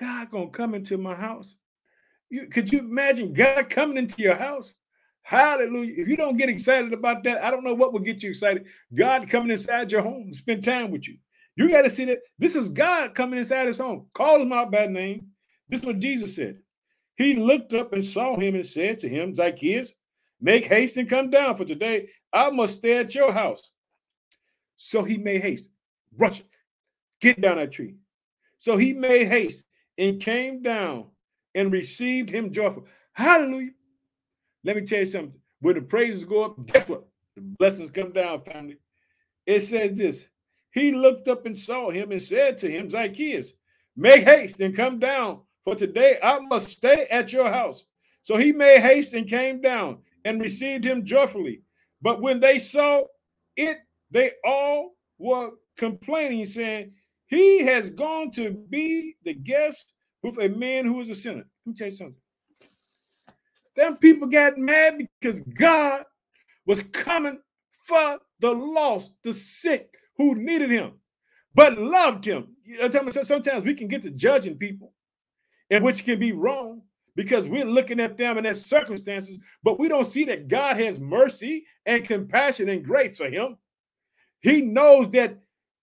God 0.00 0.30
gonna 0.30 0.50
come 0.50 0.74
into 0.74 0.98
my 0.98 1.14
house. 1.14 1.54
You, 2.30 2.46
could 2.48 2.72
you 2.72 2.80
imagine 2.80 3.32
God 3.32 3.70
coming 3.70 3.96
into 3.96 4.20
your 4.20 4.34
house? 4.34 4.72
Hallelujah. 5.22 5.94
If 5.96 6.08
you 6.08 6.16
don't 6.16 6.36
get 6.36 6.50
excited 6.50 6.92
about 6.92 7.22
that, 7.24 7.42
I 7.42 7.50
don't 7.50 7.64
know 7.64 7.74
what 7.74 7.92
will 7.92 8.00
get 8.00 8.22
you 8.22 8.30
excited. 8.30 8.66
God 8.94 9.28
coming 9.28 9.50
inside 9.50 9.92
your 9.92 10.02
home, 10.02 10.32
spend 10.34 10.64
time 10.64 10.90
with 10.90 11.08
you. 11.08 11.16
You 11.56 11.70
got 11.70 11.82
to 11.82 11.90
see 11.90 12.04
that 12.06 12.18
this 12.38 12.56
is 12.56 12.68
God 12.68 13.14
coming 13.14 13.38
inside 13.38 13.68
his 13.68 13.78
home. 13.78 14.06
Call 14.12 14.42
him 14.42 14.52
out 14.52 14.72
by 14.72 14.86
name. 14.86 15.28
This 15.68 15.80
is 15.80 15.86
what 15.86 16.00
Jesus 16.00 16.34
said. 16.34 16.58
He 17.16 17.36
looked 17.36 17.72
up 17.72 17.92
and 17.92 18.04
saw 18.04 18.36
him 18.36 18.56
and 18.56 18.66
said 18.66 18.98
to 18.98 19.08
him, 19.08 19.32
Zacchaeus, 19.32 19.94
make 20.44 20.66
haste 20.66 20.98
and 20.98 21.08
come 21.08 21.30
down, 21.30 21.56
for 21.56 21.64
today 21.64 22.10
I 22.32 22.50
must 22.50 22.78
stay 22.78 22.98
at 22.98 23.14
your 23.14 23.32
house. 23.32 23.70
So 24.76 25.02
he 25.02 25.16
made 25.16 25.40
haste. 25.40 25.70
Rush. 26.18 26.42
Get 27.20 27.40
down 27.40 27.56
that 27.56 27.72
tree. 27.72 27.94
So 28.58 28.76
he 28.76 28.92
made 28.92 29.26
haste 29.26 29.64
and 29.96 30.20
came 30.20 30.62
down 30.62 31.06
and 31.54 31.72
received 31.72 32.28
him 32.28 32.52
joyful. 32.52 32.84
Hallelujah. 33.14 33.70
Let 34.64 34.76
me 34.76 34.82
tell 34.82 34.98
you 34.98 35.06
something. 35.06 35.40
When 35.60 35.76
the 35.76 35.80
praises 35.80 36.24
go 36.24 36.44
up, 36.44 36.66
guess 36.66 36.86
what? 36.88 37.04
The 37.36 37.40
blessings 37.58 37.90
come 37.90 38.12
down, 38.12 38.42
family. 38.42 38.76
It 39.46 39.60
says 39.64 39.96
this 39.96 40.26
he 40.72 40.92
looked 40.92 41.28
up 41.28 41.46
and 41.46 41.56
saw 41.56 41.90
him 41.90 42.12
and 42.12 42.20
said 42.20 42.58
to 42.58 42.70
him, 42.70 42.90
Zacchaeus, 42.90 43.52
make 43.96 44.24
haste 44.24 44.60
and 44.60 44.76
come 44.76 44.98
down, 44.98 45.40
for 45.64 45.74
today 45.74 46.18
I 46.22 46.40
must 46.40 46.68
stay 46.68 47.06
at 47.10 47.32
your 47.32 47.48
house. 47.48 47.84
So 48.22 48.36
he 48.36 48.52
made 48.52 48.80
haste 48.80 49.14
and 49.14 49.28
came 49.28 49.62
down 49.62 49.98
and 50.24 50.40
received 50.40 50.84
him 50.84 51.04
joyfully. 51.04 51.62
But 52.02 52.20
when 52.20 52.40
they 52.40 52.58
saw 52.58 53.04
it, 53.56 53.78
they 54.10 54.32
all 54.44 54.94
were 55.18 55.50
complaining, 55.76 56.44
saying, 56.44 56.92
He 57.26 57.60
has 57.60 57.90
gone 57.90 58.30
to 58.32 58.50
be 58.50 59.16
the 59.24 59.34
guest 59.34 59.92
with 60.22 60.38
a 60.38 60.48
man 60.48 60.86
who 60.86 61.00
is 61.00 61.10
a 61.10 61.14
sinner. 61.14 61.44
Let 61.64 61.66
me 61.66 61.74
tell 61.74 61.88
you 61.88 61.92
something. 61.92 62.16
Them 63.76 63.96
people 63.96 64.28
got 64.28 64.56
mad 64.56 64.98
because 65.20 65.40
God 65.40 66.04
was 66.66 66.82
coming 66.92 67.38
for 67.86 68.18
the 68.40 68.52
lost, 68.52 69.12
the 69.24 69.32
sick 69.32 69.94
who 70.16 70.34
needed 70.34 70.70
him, 70.70 70.92
but 71.54 71.78
loved 71.78 72.24
him. 72.24 72.56
Sometimes 73.22 73.64
we 73.64 73.74
can 73.74 73.88
get 73.88 74.02
to 74.02 74.10
judging 74.10 74.56
people, 74.56 74.92
and 75.70 75.84
which 75.84 76.04
can 76.04 76.18
be 76.18 76.32
wrong 76.32 76.82
because 77.16 77.48
we're 77.48 77.64
looking 77.64 78.00
at 78.00 78.16
them 78.16 78.36
and 78.36 78.46
their 78.46 78.54
circumstances, 78.54 79.38
but 79.62 79.78
we 79.78 79.88
don't 79.88 80.06
see 80.06 80.24
that 80.24 80.48
God 80.48 80.76
has 80.78 81.00
mercy 81.00 81.64
and 81.86 82.06
compassion 82.06 82.68
and 82.68 82.84
grace 82.84 83.16
for 83.16 83.28
him. 83.28 83.56
He 84.40 84.60
knows 84.62 85.10
that 85.10 85.38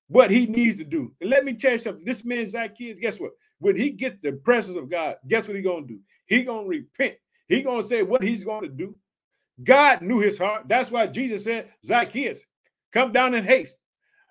what 0.08 0.30
he 0.30 0.46
needs 0.46 0.78
to 0.78 0.84
do. 0.84 1.14
And 1.22 1.30
let 1.30 1.46
me 1.46 1.54
tell 1.54 1.72
you 1.72 1.78
something. 1.78 2.06
This 2.06 2.26
man 2.26 2.46
Zacchaeus, 2.46 3.00
guess 3.00 3.20
what? 3.20 3.32
When 3.60 3.76
he 3.76 3.92
gets 3.92 4.18
the 4.22 4.34
presence 4.34 4.78
of 4.78 4.90
God, 4.90 5.16
guess 5.28 5.48
what 5.48 5.56
he's 5.56 5.66
gonna 5.66 5.86
do? 5.86 6.00
He 6.26 6.44
gonna 6.44 6.68
repent. 6.68 7.16
He 7.48 7.62
gonna 7.62 7.84
say 7.84 8.04
what 8.04 8.24
he's 8.24 8.44
gonna 8.44 8.68
do. 8.68 8.96
God 9.64 10.02
knew 10.02 10.20
his 10.20 10.38
heart. 10.38 10.68
That's 10.68 10.92
why 10.92 11.08
Jesus 11.08 11.46
said, 11.46 11.70
Zacchaeus, 11.86 12.42
come 12.92 13.12
down 13.12 13.34
in 13.36 13.44
haste. 13.44 13.78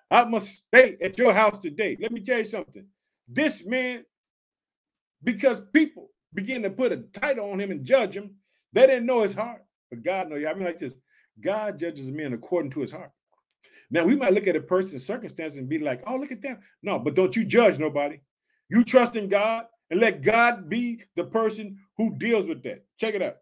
I 0.09 0.25
must 0.25 0.53
stay 0.53 0.97
at 1.01 1.17
your 1.17 1.33
house 1.33 1.57
today. 1.57 1.97
Let 1.99 2.11
me 2.11 2.21
tell 2.21 2.37
you 2.37 2.43
something. 2.43 2.85
This 3.27 3.65
man, 3.65 4.03
because 5.23 5.61
people 5.73 6.10
begin 6.33 6.63
to 6.63 6.69
put 6.69 6.91
a 6.91 6.97
title 6.97 7.51
on 7.51 7.59
him 7.59 7.71
and 7.71 7.85
judge 7.85 8.15
him. 8.15 8.35
They 8.73 8.87
didn't 8.87 9.05
know 9.05 9.21
his 9.21 9.33
heart, 9.33 9.63
but 9.89 10.03
God 10.03 10.29
knows. 10.29 10.45
I 10.45 10.53
mean, 10.53 10.65
like 10.65 10.79
this 10.79 10.95
God 11.39 11.79
judges 11.79 12.11
men 12.11 12.33
according 12.33 12.71
to 12.71 12.81
his 12.81 12.91
heart. 12.91 13.11
Now, 13.89 14.05
we 14.05 14.15
might 14.15 14.33
look 14.33 14.47
at 14.47 14.55
a 14.55 14.61
person's 14.61 15.05
circumstance 15.05 15.55
and 15.55 15.67
be 15.67 15.77
like, 15.77 16.01
oh, 16.07 16.15
look 16.15 16.31
at 16.31 16.41
them. 16.41 16.59
No, 16.81 16.97
but 16.97 17.13
don't 17.13 17.35
you 17.35 17.43
judge 17.43 17.77
nobody. 17.77 18.21
You 18.69 18.85
trust 18.85 19.17
in 19.17 19.27
God 19.27 19.65
and 19.89 19.99
let 19.99 20.21
God 20.21 20.69
be 20.69 21.03
the 21.17 21.25
person 21.25 21.77
who 21.97 22.17
deals 22.17 22.47
with 22.47 22.63
that. 22.63 22.85
Check 22.97 23.15
it 23.15 23.21
out. 23.21 23.37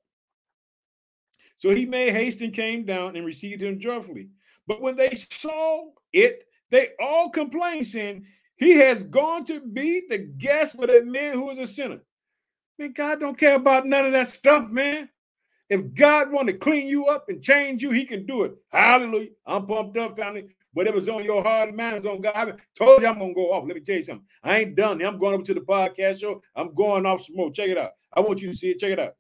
So 1.57 1.69
he 1.69 1.85
made 1.85 2.13
haste 2.13 2.41
and 2.41 2.53
came 2.53 2.83
down 2.83 3.15
and 3.15 3.25
received 3.25 3.61
him 3.61 3.79
joyfully. 3.79 4.29
But 4.65 4.81
when 4.81 4.95
they 4.95 5.13
saw 5.13 5.89
it, 6.13 6.45
they 6.71 6.89
all 6.99 7.29
complained, 7.29 7.85
saying, 7.85 8.25
He 8.55 8.71
has 8.71 9.03
gone 9.03 9.45
to 9.45 9.59
be 9.59 10.03
the 10.09 10.17
guest 10.17 10.75
with 10.75 10.89
a 10.89 11.03
man 11.05 11.33
who 11.33 11.49
is 11.51 11.57
a 11.59 11.67
sinner. 11.67 11.99
Man, 12.79 12.93
God 12.93 13.19
don't 13.19 13.37
care 13.37 13.55
about 13.55 13.85
none 13.85 14.05
of 14.05 14.13
that 14.13 14.29
stuff, 14.29 14.69
man. 14.69 15.09
If 15.69 15.93
God 15.93 16.31
want 16.31 16.47
to 16.47 16.53
clean 16.53 16.87
you 16.87 17.07
up 17.07 17.27
and 17.27 17.43
change 17.43 17.83
you, 17.83 17.91
he 17.91 18.05
can 18.05 18.25
do 18.25 18.43
it. 18.43 18.53
Hallelujah. 18.71 19.31
I'm 19.45 19.67
pumped 19.67 19.97
up, 19.97 20.17
family. 20.17 20.47
Whatever's 20.71 21.09
on 21.09 21.25
your 21.25 21.43
heart 21.43 21.67
and 21.67 21.77
mind 21.77 21.97
is 21.97 22.05
on 22.05 22.21
God. 22.21 22.33
I 22.35 22.53
told 22.77 23.01
you 23.01 23.07
I'm 23.07 23.19
to 23.19 23.33
go 23.33 23.51
off. 23.51 23.65
Let 23.67 23.75
me 23.75 23.81
tell 23.81 23.97
you 23.97 24.03
something. 24.03 24.25
I 24.43 24.59
ain't 24.59 24.75
done. 24.75 25.03
I'm 25.03 25.19
going 25.19 25.33
over 25.33 25.43
to 25.43 25.53
the 25.53 25.59
podcast 25.59 26.21
show. 26.21 26.41
I'm 26.55 26.73
going 26.73 27.05
off 27.05 27.25
some 27.25 27.35
more. 27.35 27.51
Check 27.51 27.69
it 27.69 27.77
out. 27.77 27.91
I 28.13 28.21
want 28.21 28.41
you 28.41 28.49
to 28.49 28.57
see 28.57 28.71
it. 28.71 28.79
Check 28.79 28.91
it 28.91 28.99
out. 28.99 29.15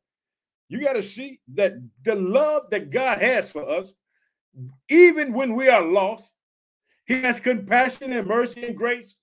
You 0.69 0.79
got 0.79 0.93
to 0.93 1.03
see 1.03 1.41
that 1.55 1.73
the 2.05 2.15
love 2.15 2.69
that 2.71 2.91
God 2.91 3.19
has 3.19 3.51
for 3.51 3.67
us, 3.67 3.93
even 4.89 5.33
when 5.33 5.53
we 5.53 5.67
are 5.67 5.81
lost, 5.81 6.31
he 7.05 7.21
has 7.21 7.41
compassion 7.41 8.13
and 8.13 8.25
mercy 8.25 8.65
and 8.65 8.77
grace. 8.77 9.15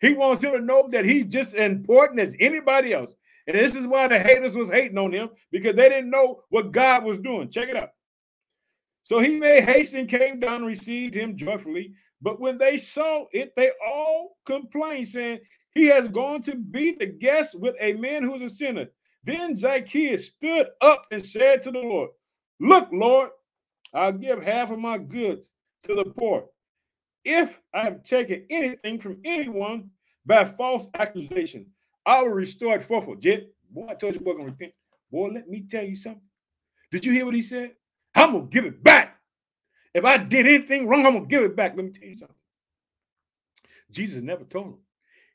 He 0.00 0.14
wants 0.14 0.44
you 0.44 0.52
to 0.52 0.60
know 0.60 0.88
that 0.92 1.04
he's 1.04 1.26
just 1.26 1.56
as 1.56 1.72
important 1.72 2.20
as 2.20 2.36
anybody 2.38 2.92
else. 2.92 3.16
And 3.48 3.58
this 3.58 3.74
is 3.74 3.86
why 3.86 4.06
the 4.06 4.18
haters 4.18 4.54
was 4.54 4.68
hating 4.68 4.98
on 4.98 5.10
him 5.10 5.30
because 5.50 5.74
they 5.74 5.88
didn't 5.88 6.10
know 6.10 6.42
what 6.50 6.70
God 6.70 7.02
was 7.02 7.16
doing. 7.16 7.48
Check 7.48 7.70
it 7.70 7.76
out. 7.76 7.88
So 9.02 9.20
he 9.20 9.38
made 9.38 9.64
haste 9.64 9.94
and 9.94 10.06
came 10.06 10.38
down 10.38 10.56
and 10.56 10.66
received 10.66 11.14
him 11.14 11.34
joyfully. 11.34 11.94
But 12.20 12.40
when 12.40 12.58
they 12.58 12.76
saw 12.76 13.24
it, 13.32 13.54
they 13.56 13.70
all 13.86 14.36
complained, 14.44 15.08
saying, 15.08 15.38
He 15.74 15.86
has 15.86 16.08
gone 16.08 16.42
to 16.42 16.56
be 16.56 16.92
the 16.92 17.06
guest 17.06 17.58
with 17.58 17.74
a 17.80 17.94
man 17.94 18.22
who 18.22 18.34
is 18.34 18.42
a 18.42 18.50
sinner. 18.50 18.86
Then 19.24 19.56
Zacchaeus 19.56 20.26
stood 20.26 20.66
up 20.82 21.06
and 21.10 21.24
said 21.24 21.62
to 21.62 21.70
the 21.70 21.80
Lord, 21.80 22.10
Look, 22.60 22.88
Lord, 22.92 23.30
I'll 23.94 24.12
give 24.12 24.42
half 24.42 24.70
of 24.70 24.78
my 24.78 24.98
goods 24.98 25.50
to 25.84 25.94
the 25.94 26.04
poor. 26.04 26.44
If 27.24 27.58
I 27.72 27.84
have 27.84 28.04
taken 28.04 28.44
anything 28.50 29.00
from 29.00 29.20
anyone 29.24 29.88
by 30.26 30.44
false 30.44 30.86
accusation, 30.94 31.66
I 32.08 32.22
will 32.22 32.30
restore 32.30 32.74
it 32.74 32.84
fourfold. 32.84 33.20
Jet, 33.20 33.48
boy, 33.70 33.86
I 33.90 33.94
told 33.94 34.14
you 34.14 34.22
we're 34.24 34.32
gonna 34.32 34.46
repent. 34.46 34.72
Boy, 35.12 35.28
let 35.28 35.46
me 35.46 35.66
tell 35.68 35.84
you 35.84 35.94
something. 35.94 36.22
Did 36.90 37.04
you 37.04 37.12
hear 37.12 37.26
what 37.26 37.34
he 37.34 37.42
said? 37.42 37.72
I'm 38.14 38.32
gonna 38.32 38.46
give 38.46 38.64
it 38.64 38.82
back. 38.82 39.18
If 39.92 40.06
I 40.06 40.16
did 40.16 40.46
anything 40.46 40.88
wrong, 40.88 41.04
I'm 41.04 41.12
gonna 41.12 41.26
give 41.26 41.42
it 41.42 41.54
back. 41.54 41.76
Let 41.76 41.84
me 41.84 41.90
tell 41.90 42.08
you 42.08 42.14
something. 42.14 42.34
Jesus 43.90 44.22
never 44.22 44.44
told 44.44 44.68
him. 44.68 44.78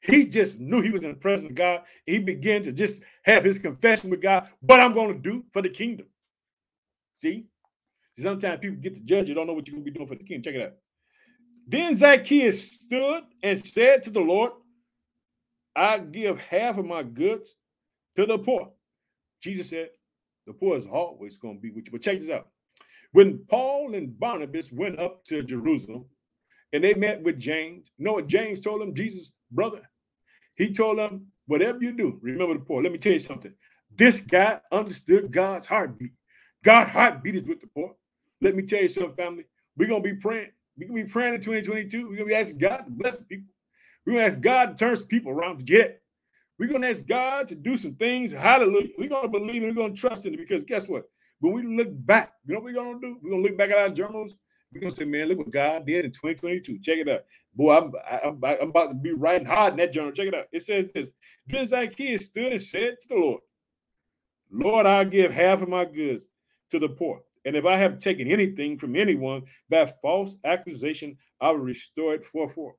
He 0.02 0.26
just 0.26 0.60
knew 0.60 0.82
he 0.82 0.90
was 0.90 1.04
in 1.04 1.10
the 1.10 1.16
presence 1.16 1.52
of 1.52 1.56
God. 1.56 1.84
He 2.08 2.18
began 2.18 2.64
to 2.64 2.72
just 2.72 3.04
have 3.24 3.44
his 3.44 3.60
confession 3.60 4.10
with 4.10 4.22
God. 4.22 4.50
What 4.62 4.80
I'm 4.80 4.96
to 4.96 5.14
do 5.14 5.46
for 5.54 5.62
the 5.62 5.70
kingdom. 5.70 6.08
See? 7.22 7.46
Sometimes 8.18 8.60
people 8.62 8.78
get 8.78 8.96
to 8.96 9.00
judge 9.02 9.28
you, 9.28 9.36
don't 9.36 9.46
know 9.46 9.54
what 9.54 9.68
you're 9.68 9.78
to 9.78 9.84
be 9.84 9.92
doing 9.92 10.08
for 10.08 10.16
the 10.16 10.24
kingdom. 10.24 10.42
Check 10.44 10.60
it 10.60 10.66
out. 10.66 10.74
Then 11.68 11.96
Zacchaeus 11.96 12.72
stood 12.72 13.26
and 13.44 13.64
said 13.64 14.02
to 14.04 14.10
the 14.10 14.20
Lord, 14.20 14.54
I 15.76 15.98
give 16.00 16.40
half 16.40 16.78
of 16.78 16.86
my 16.86 17.04
goods 17.04 17.56
to 18.16 18.26
the 18.26 18.38
poor. 18.38 18.72
Jesus 19.42 19.70
said, 19.70 19.90
the 20.46 20.54
poor 20.54 20.78
is 20.78 20.86
always 20.86 21.38
going 21.38 21.56
to 21.56 21.62
be 21.62 21.72
with 21.72 21.86
you. 21.86 21.92
But 21.92 22.02
check 22.02 22.20
this 22.20 22.30
out. 22.30 22.48
When 23.12 23.40
Paul 23.48 23.94
and 23.96 24.18
Barnabas 24.20 24.72
went 24.72 25.00
up 25.00 25.26
to 25.26 25.44
Jerusalem 25.44 26.06
and 26.72 26.84
they 26.84 26.94
met 26.94 27.22
with 27.22 27.40
James, 27.40 27.92
you 27.98 28.06
know 28.06 28.14
what 28.14 28.28
James 28.28 28.60
told 28.60 28.82
them? 28.82 28.94
Jesus, 28.94 29.34
brother, 29.52 29.82
he 30.56 30.74
told 30.74 30.98
them, 30.98 31.28
whatever 31.48 31.80
you 31.82 31.92
do, 31.94 32.20
remember 32.22 32.56
the 32.56 32.60
poor. 32.60 32.82
Let 32.82 32.92
me 32.92 32.98
tell 32.98 33.14
you 33.14 33.20
something. 33.20 33.54
This 33.96 34.20
guy 34.20 34.60
understood 34.72 35.32
God's 35.32 35.68
heartbeat. 35.68 36.14
God's 36.64 36.92
heartbeat 36.92 37.36
is 37.36 37.44
with 37.44 37.62
the 37.62 37.68
poor. 37.68 37.96
Let 38.42 38.56
me 38.56 38.64
tell 38.64 38.82
you 38.82 38.90
something, 38.90 39.16
family. 39.16 39.46
We're 39.78 39.88
going 39.88 40.04
to 40.04 40.10
be 40.14 40.20
praying. 40.20 40.52
We're 40.78 40.88
going 40.88 41.02
to 41.02 41.06
be 41.06 41.12
praying 41.12 41.36
in 41.36 41.42
2022. 41.42 41.98
We're 41.98 42.06
going 42.06 42.18
to 42.18 42.26
be 42.26 42.36
asking 42.36 42.58
God 42.58 42.78
to 42.78 42.92
bless 42.92 43.18
people. 43.22 43.53
We're 44.06 44.14
going 44.14 44.26
to 44.26 44.32
ask 44.32 44.42
God 44.42 44.78
to 44.78 44.86
turn 44.86 44.98
some 44.98 45.08
people 45.08 45.32
around 45.32 45.60
to 45.60 45.66
get. 45.66 46.02
We're 46.60 46.70
going 46.70 46.82
to 46.82 46.90
ask 46.90 47.06
God 47.06 47.48
to 47.48 47.56
do 47.56 47.78
some 47.78 47.96
things. 47.96 48.32
Hallelujah. 48.32 48.90
We're 48.98 49.10
going 49.10 49.24
to 49.24 49.40
believe 49.40 49.64
and 49.64 49.76
we're 49.76 49.82
going 49.82 49.96
to 49.96 50.00
trust 50.00 50.26
in 50.26 50.34
it 50.34 50.38
because 50.38 50.64
guess 50.64 50.88
what? 50.88 51.06
When 51.40 51.54
we 51.54 51.64
look 51.64 51.90
back, 51.92 52.34
you 52.46 52.54
know 52.54 52.60
what 52.60 52.66
we're 52.66 52.74
going 52.74 53.02
to 53.02 53.08
do? 53.08 53.20
We're 53.22 53.32
going 53.32 53.44
to 53.44 53.50
look 53.50 53.58
back 53.58 53.72
at 53.72 53.78
our 53.78 53.90
journals. 53.90 54.36
We're 54.72 54.82
going 54.82 54.92
to 54.92 54.96
say, 54.96 55.06
man, 55.06 55.28
look 55.28 55.40
what 55.40 55.52
God 55.52 55.86
did 55.86 56.06
in 56.06 56.12
2022. 56.12 56.80
Check 56.80 57.00
it 57.00 57.10
out. 57.10 57.26
Boy, 57.56 57.78
I'm, 57.78 57.92
I'm, 58.24 58.40
I'm 58.44 58.70
about 58.70 58.88
to 58.88 58.96
be 58.96 59.12
writing 59.12 59.46
hard 59.46 59.74
in 59.74 59.78
that 59.78 59.94
journal. 59.94 60.12
Check 60.12 60.28
it 60.28 60.36
out. 60.36 60.46
It 60.52 60.64
says 60.64 60.88
this. 60.94 61.12
Then 61.48 61.66
Zacchaeus 61.66 62.26
stood 62.26 62.54
and 62.54 62.62
said 62.62 62.98
to 63.02 63.08
the 63.10 63.16
Lord, 63.16 63.42
Lord, 64.52 64.86
I'll 64.86 65.06
give 65.06 65.32
half 65.32 65.62
of 65.62 65.70
my 65.70 65.86
goods 65.86 66.24
to 66.72 66.80
the 66.80 66.90
poor. 66.90 67.22
And 67.46 67.56
if 67.56 67.66
I 67.66 67.78
have 67.78 68.00
taken 68.00 68.32
anything 68.32 68.78
from 68.78 68.96
anyone 68.96 69.44
by 69.70 69.92
false 70.02 70.38
accusation, 70.46 71.18
I 71.42 71.50
will 71.52 71.58
restore 71.58 72.14
it 72.14 72.26
for 72.26 72.50
four. 72.50 72.76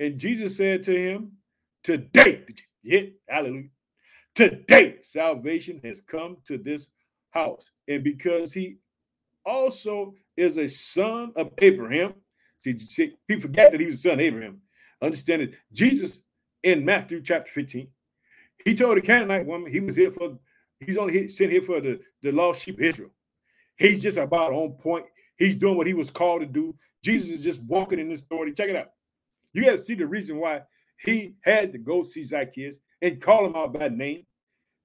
And 0.00 0.18
Jesus 0.18 0.56
said 0.56 0.82
to 0.84 0.96
him, 0.96 1.32
Today, 1.82 2.44
yeah, 2.82 3.02
hallelujah. 3.28 3.68
Today, 4.34 4.96
salvation 5.02 5.80
has 5.84 6.00
come 6.00 6.38
to 6.46 6.58
this 6.58 6.88
house. 7.30 7.64
And 7.86 8.02
because 8.02 8.52
he 8.52 8.76
also 9.44 10.14
is 10.36 10.56
a 10.56 10.66
son 10.66 11.32
of 11.36 11.50
Abraham, 11.58 12.14
see, 12.58 12.78
see 12.78 13.14
he 13.28 13.38
forgot 13.38 13.72
that 13.72 13.80
he 13.80 13.86
was 13.86 13.96
a 13.96 13.98
son 13.98 14.12
of 14.14 14.20
Abraham. 14.20 14.60
Understand 15.02 15.42
it. 15.42 15.54
Jesus 15.72 16.20
in 16.62 16.84
Matthew 16.84 17.20
chapter 17.22 17.50
15, 17.52 17.86
he 18.64 18.74
told 18.74 18.96
the 18.96 19.02
Canaanite 19.02 19.46
woman 19.46 19.70
he 19.70 19.80
was 19.80 19.96
here 19.96 20.10
for, 20.10 20.38
he's 20.80 20.96
only 20.96 21.28
sent 21.28 21.52
here 21.52 21.62
for 21.62 21.80
the, 21.80 22.00
the 22.22 22.32
lost 22.32 22.62
sheep 22.62 22.78
of 22.78 22.84
Israel. 22.84 23.10
He's 23.76 24.00
just 24.00 24.16
about 24.16 24.52
on 24.52 24.72
point. 24.72 25.04
He's 25.36 25.56
doing 25.56 25.76
what 25.76 25.86
he 25.86 25.94
was 25.94 26.10
called 26.10 26.40
to 26.40 26.46
do. 26.46 26.74
Jesus 27.02 27.30
is 27.30 27.44
just 27.44 27.62
walking 27.64 27.98
in 27.98 28.08
this 28.08 28.22
authority. 28.22 28.52
Check 28.52 28.70
it 28.70 28.76
out. 28.76 28.92
You 29.54 29.64
got 29.64 29.72
to 29.72 29.78
see 29.78 29.94
the 29.94 30.06
reason 30.06 30.38
why 30.38 30.62
he 30.98 31.34
had 31.42 31.72
to 31.72 31.78
go 31.78 32.02
see 32.02 32.24
Zacchaeus 32.24 32.78
and 33.00 33.22
call 33.22 33.46
him 33.46 33.56
out 33.56 33.72
by 33.72 33.88
name. 33.88 34.26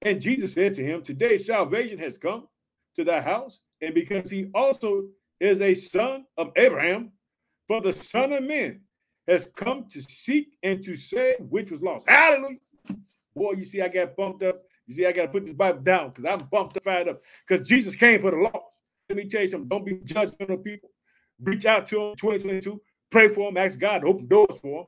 And 0.02 0.20
Jesus 0.20 0.54
said 0.54 0.74
to 0.74 0.84
him, 0.84 1.02
Today 1.02 1.36
salvation 1.36 1.98
has 1.98 2.16
come 2.16 2.48
to 2.96 3.04
thy 3.04 3.20
house, 3.20 3.60
and 3.82 3.94
because 3.94 4.30
he 4.30 4.50
also 4.54 5.04
is 5.40 5.60
a 5.60 5.74
son 5.74 6.24
of 6.38 6.52
Abraham, 6.56 7.12
for 7.66 7.80
the 7.80 7.92
Son 7.92 8.32
of 8.32 8.42
Man 8.42 8.80
has 9.28 9.48
come 9.56 9.86
to 9.90 10.02
seek 10.02 10.56
and 10.62 10.82
to 10.82 10.96
save 10.96 11.36
which 11.40 11.70
was 11.70 11.80
lost. 11.80 12.08
Hallelujah. 12.08 12.58
Boy, 13.34 13.52
you 13.52 13.64
see, 13.64 13.80
I 13.80 13.88
got 13.88 14.16
bumped 14.16 14.42
up. 14.42 14.62
You 14.86 14.94
see, 14.94 15.06
I 15.06 15.12
got 15.12 15.26
to 15.26 15.28
put 15.28 15.46
this 15.46 15.54
Bible 15.54 15.80
down 15.80 16.08
because 16.08 16.24
I'm 16.24 16.48
bumped 16.50 16.76
up, 16.76 16.84
fired 16.84 17.08
up. 17.08 17.20
Because 17.46 17.66
Jesus 17.68 17.94
came 17.94 18.20
for 18.20 18.32
the 18.32 18.38
lost. 18.38 18.56
Let 19.08 19.16
me 19.16 19.28
tell 19.28 19.42
you 19.42 19.48
something. 19.48 19.68
Don't 19.68 19.84
be 19.84 19.94
judgmental 19.98 20.62
people. 20.64 20.90
Reach 21.40 21.64
out 21.64 21.86
to 21.86 21.96
them 21.96 22.16
2022. 22.16 22.80
Pray 23.10 23.28
for 23.28 23.50
them. 23.50 23.56
Ask 23.56 23.78
God 23.78 24.00
to 24.00 24.06
open 24.06 24.26
doors 24.26 24.58
for 24.62 24.80
them. 24.80 24.86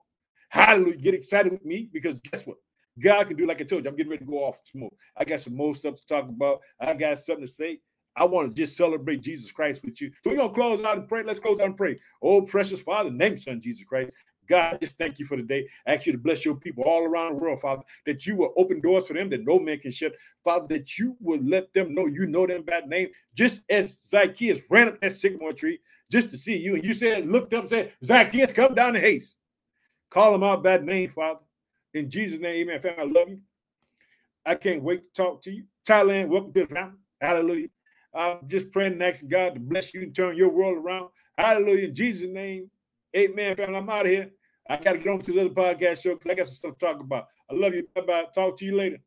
Hallelujah. 0.49 0.97
Get 0.97 1.15
excited 1.15 1.53
with 1.53 1.65
me 1.65 1.89
because 1.93 2.21
guess 2.21 2.47
what? 2.47 2.59
God 3.03 3.27
can 3.27 3.37
do 3.37 3.47
like 3.47 3.61
I 3.61 3.65
told 3.65 3.85
you. 3.85 3.91
I'm 3.91 3.97
getting 3.97 4.11
ready 4.11 4.25
to 4.25 4.31
go 4.31 4.45
off 4.45 4.63
tomorrow. 4.65 4.93
I 5.17 5.25
got 5.25 5.41
some 5.41 5.57
more 5.57 5.75
stuff 5.75 5.97
to 5.97 6.07
talk 6.07 6.29
about. 6.29 6.61
I 6.79 6.93
got 6.93 7.19
something 7.19 7.47
to 7.47 7.51
say. 7.51 7.81
I 8.15 8.25
want 8.27 8.49
to 8.49 8.55
just 8.55 8.77
celebrate 8.77 9.23
Jesus 9.23 9.51
Christ 9.51 9.83
with 9.83 10.01
you. 10.01 10.13
So 10.23 10.31
we're 10.31 10.37
gonna 10.37 10.53
close 10.53 10.85
out 10.85 10.99
and 10.99 11.09
pray. 11.09 11.23
Let's 11.23 11.41
close 11.41 11.59
out 11.61 11.67
and 11.67 11.77
pray. 11.77 11.99
Oh, 12.23 12.43
precious 12.43 12.83
Father, 12.83 13.11
name 13.11 13.39
Son 13.39 13.61
Jesus 13.61 13.85
Christ. 13.85 14.11
God, 14.49 14.79
just 14.83 14.99
thank 14.99 15.19
you 15.19 15.25
for 15.25 15.37
the 15.37 15.43
day. 15.43 15.67
I 15.87 15.95
ask 15.95 16.05
you 16.05 16.13
to 16.13 16.19
bless 16.19 16.45
your 16.45 16.57
people 16.57 16.85
all 16.85 17.05
around 17.05 17.33
the 17.33 17.39
world, 17.39 17.61
Father, 17.63 17.83
that 18.05 18.27
you 18.27 18.37
will 18.37 18.53
open 18.57 18.81
doors 18.81 19.07
for 19.07 19.15
them 19.15 19.31
that 19.31 19.47
no 19.47 19.59
man 19.59 19.79
can 19.79 19.91
shut. 19.91 20.13
Father, 20.45 20.67
that 20.69 20.99
you 20.99 21.17
will 21.21 21.41
let 21.43 21.73
them 21.73 21.95
know 21.95 22.07
you 22.07 22.27
know 22.27 22.47
them 22.47 22.63
by 22.63 22.83
name, 22.87 23.09
just 23.35 23.63
as 23.71 24.03
Zacchaeus 24.03 24.61
ran 24.69 24.89
up 24.89 25.01
that 25.01 25.13
sycamore 25.13 25.55
tree 25.55 25.79
just 26.13 26.31
to 26.31 26.37
see 26.37 26.57
you. 26.57 26.75
And 26.75 26.85
you 26.85 26.93
said, 26.93 27.27
looked 27.27 27.55
up 27.55 27.63
and 27.63 27.71
said, 27.71 27.93
Zacchaeus, 28.05 28.53
come 28.53 28.75
down 28.75 28.95
in 28.95 29.03
haste. 29.03 29.37
Call 30.11 30.33
them 30.33 30.45
out 30.45 30.63
by 30.63 30.77
name, 30.77 31.11
Father. 31.11 31.41
In 31.95 32.11
Jesus' 32.11 32.39
name, 32.39 32.69
amen. 32.69 32.83
Family, 32.83 33.01
I 33.01 33.05
love 33.21 33.29
you. 33.31 33.41
I 34.45 34.55
can't 34.55 34.83
wait 34.83 35.03
to 35.05 35.09
talk 35.15 35.43
to 35.43 35.51
you. 35.51 35.65
Thailand, 35.89 36.29
welcome 36.29 36.53
to 36.53 36.61
the 36.61 36.75
family. 36.75 36.99
Hallelujah. 37.21 37.69
I'm 38.15 38.41
just 38.47 38.71
praying 38.71 38.93
and 38.93 39.03
asking 39.03 39.31
God 39.31 39.55
to 39.55 39.61
bless 39.61 39.95
you 39.95 40.03
and 40.03 40.15
turn 40.15 40.37
your 40.37 40.51
world 40.51 40.77
around. 40.77 41.09
Hallelujah. 41.39 41.89
In 41.89 41.95
Jesus' 41.95 42.29
name. 42.29 42.71
Amen, 43.17 43.57
family. 43.57 43.77
I'm 43.77 43.89
out 43.89 44.07
of 44.07 44.13
here. 44.13 44.31
I 44.69 44.77
got 44.77 44.93
to 44.93 44.99
get 44.99 45.09
on 45.09 45.21
to 45.23 45.33
the 45.33 45.41
other 45.41 45.51
podcast 45.51 46.03
show 46.03 46.15
because 46.15 46.31
I 46.31 46.35
got 46.35 46.47
some 46.47 46.57
stuff 46.57 46.79
to 46.79 46.87
talk 46.87 47.01
about. 47.01 47.29
I 47.51 47.55
love 47.55 47.75
you. 47.75 47.87
Bye 47.95 48.03
bye. 48.03 48.27
Talk 48.35 48.59
to 48.59 48.65
you 48.65 48.77
later. 48.77 48.99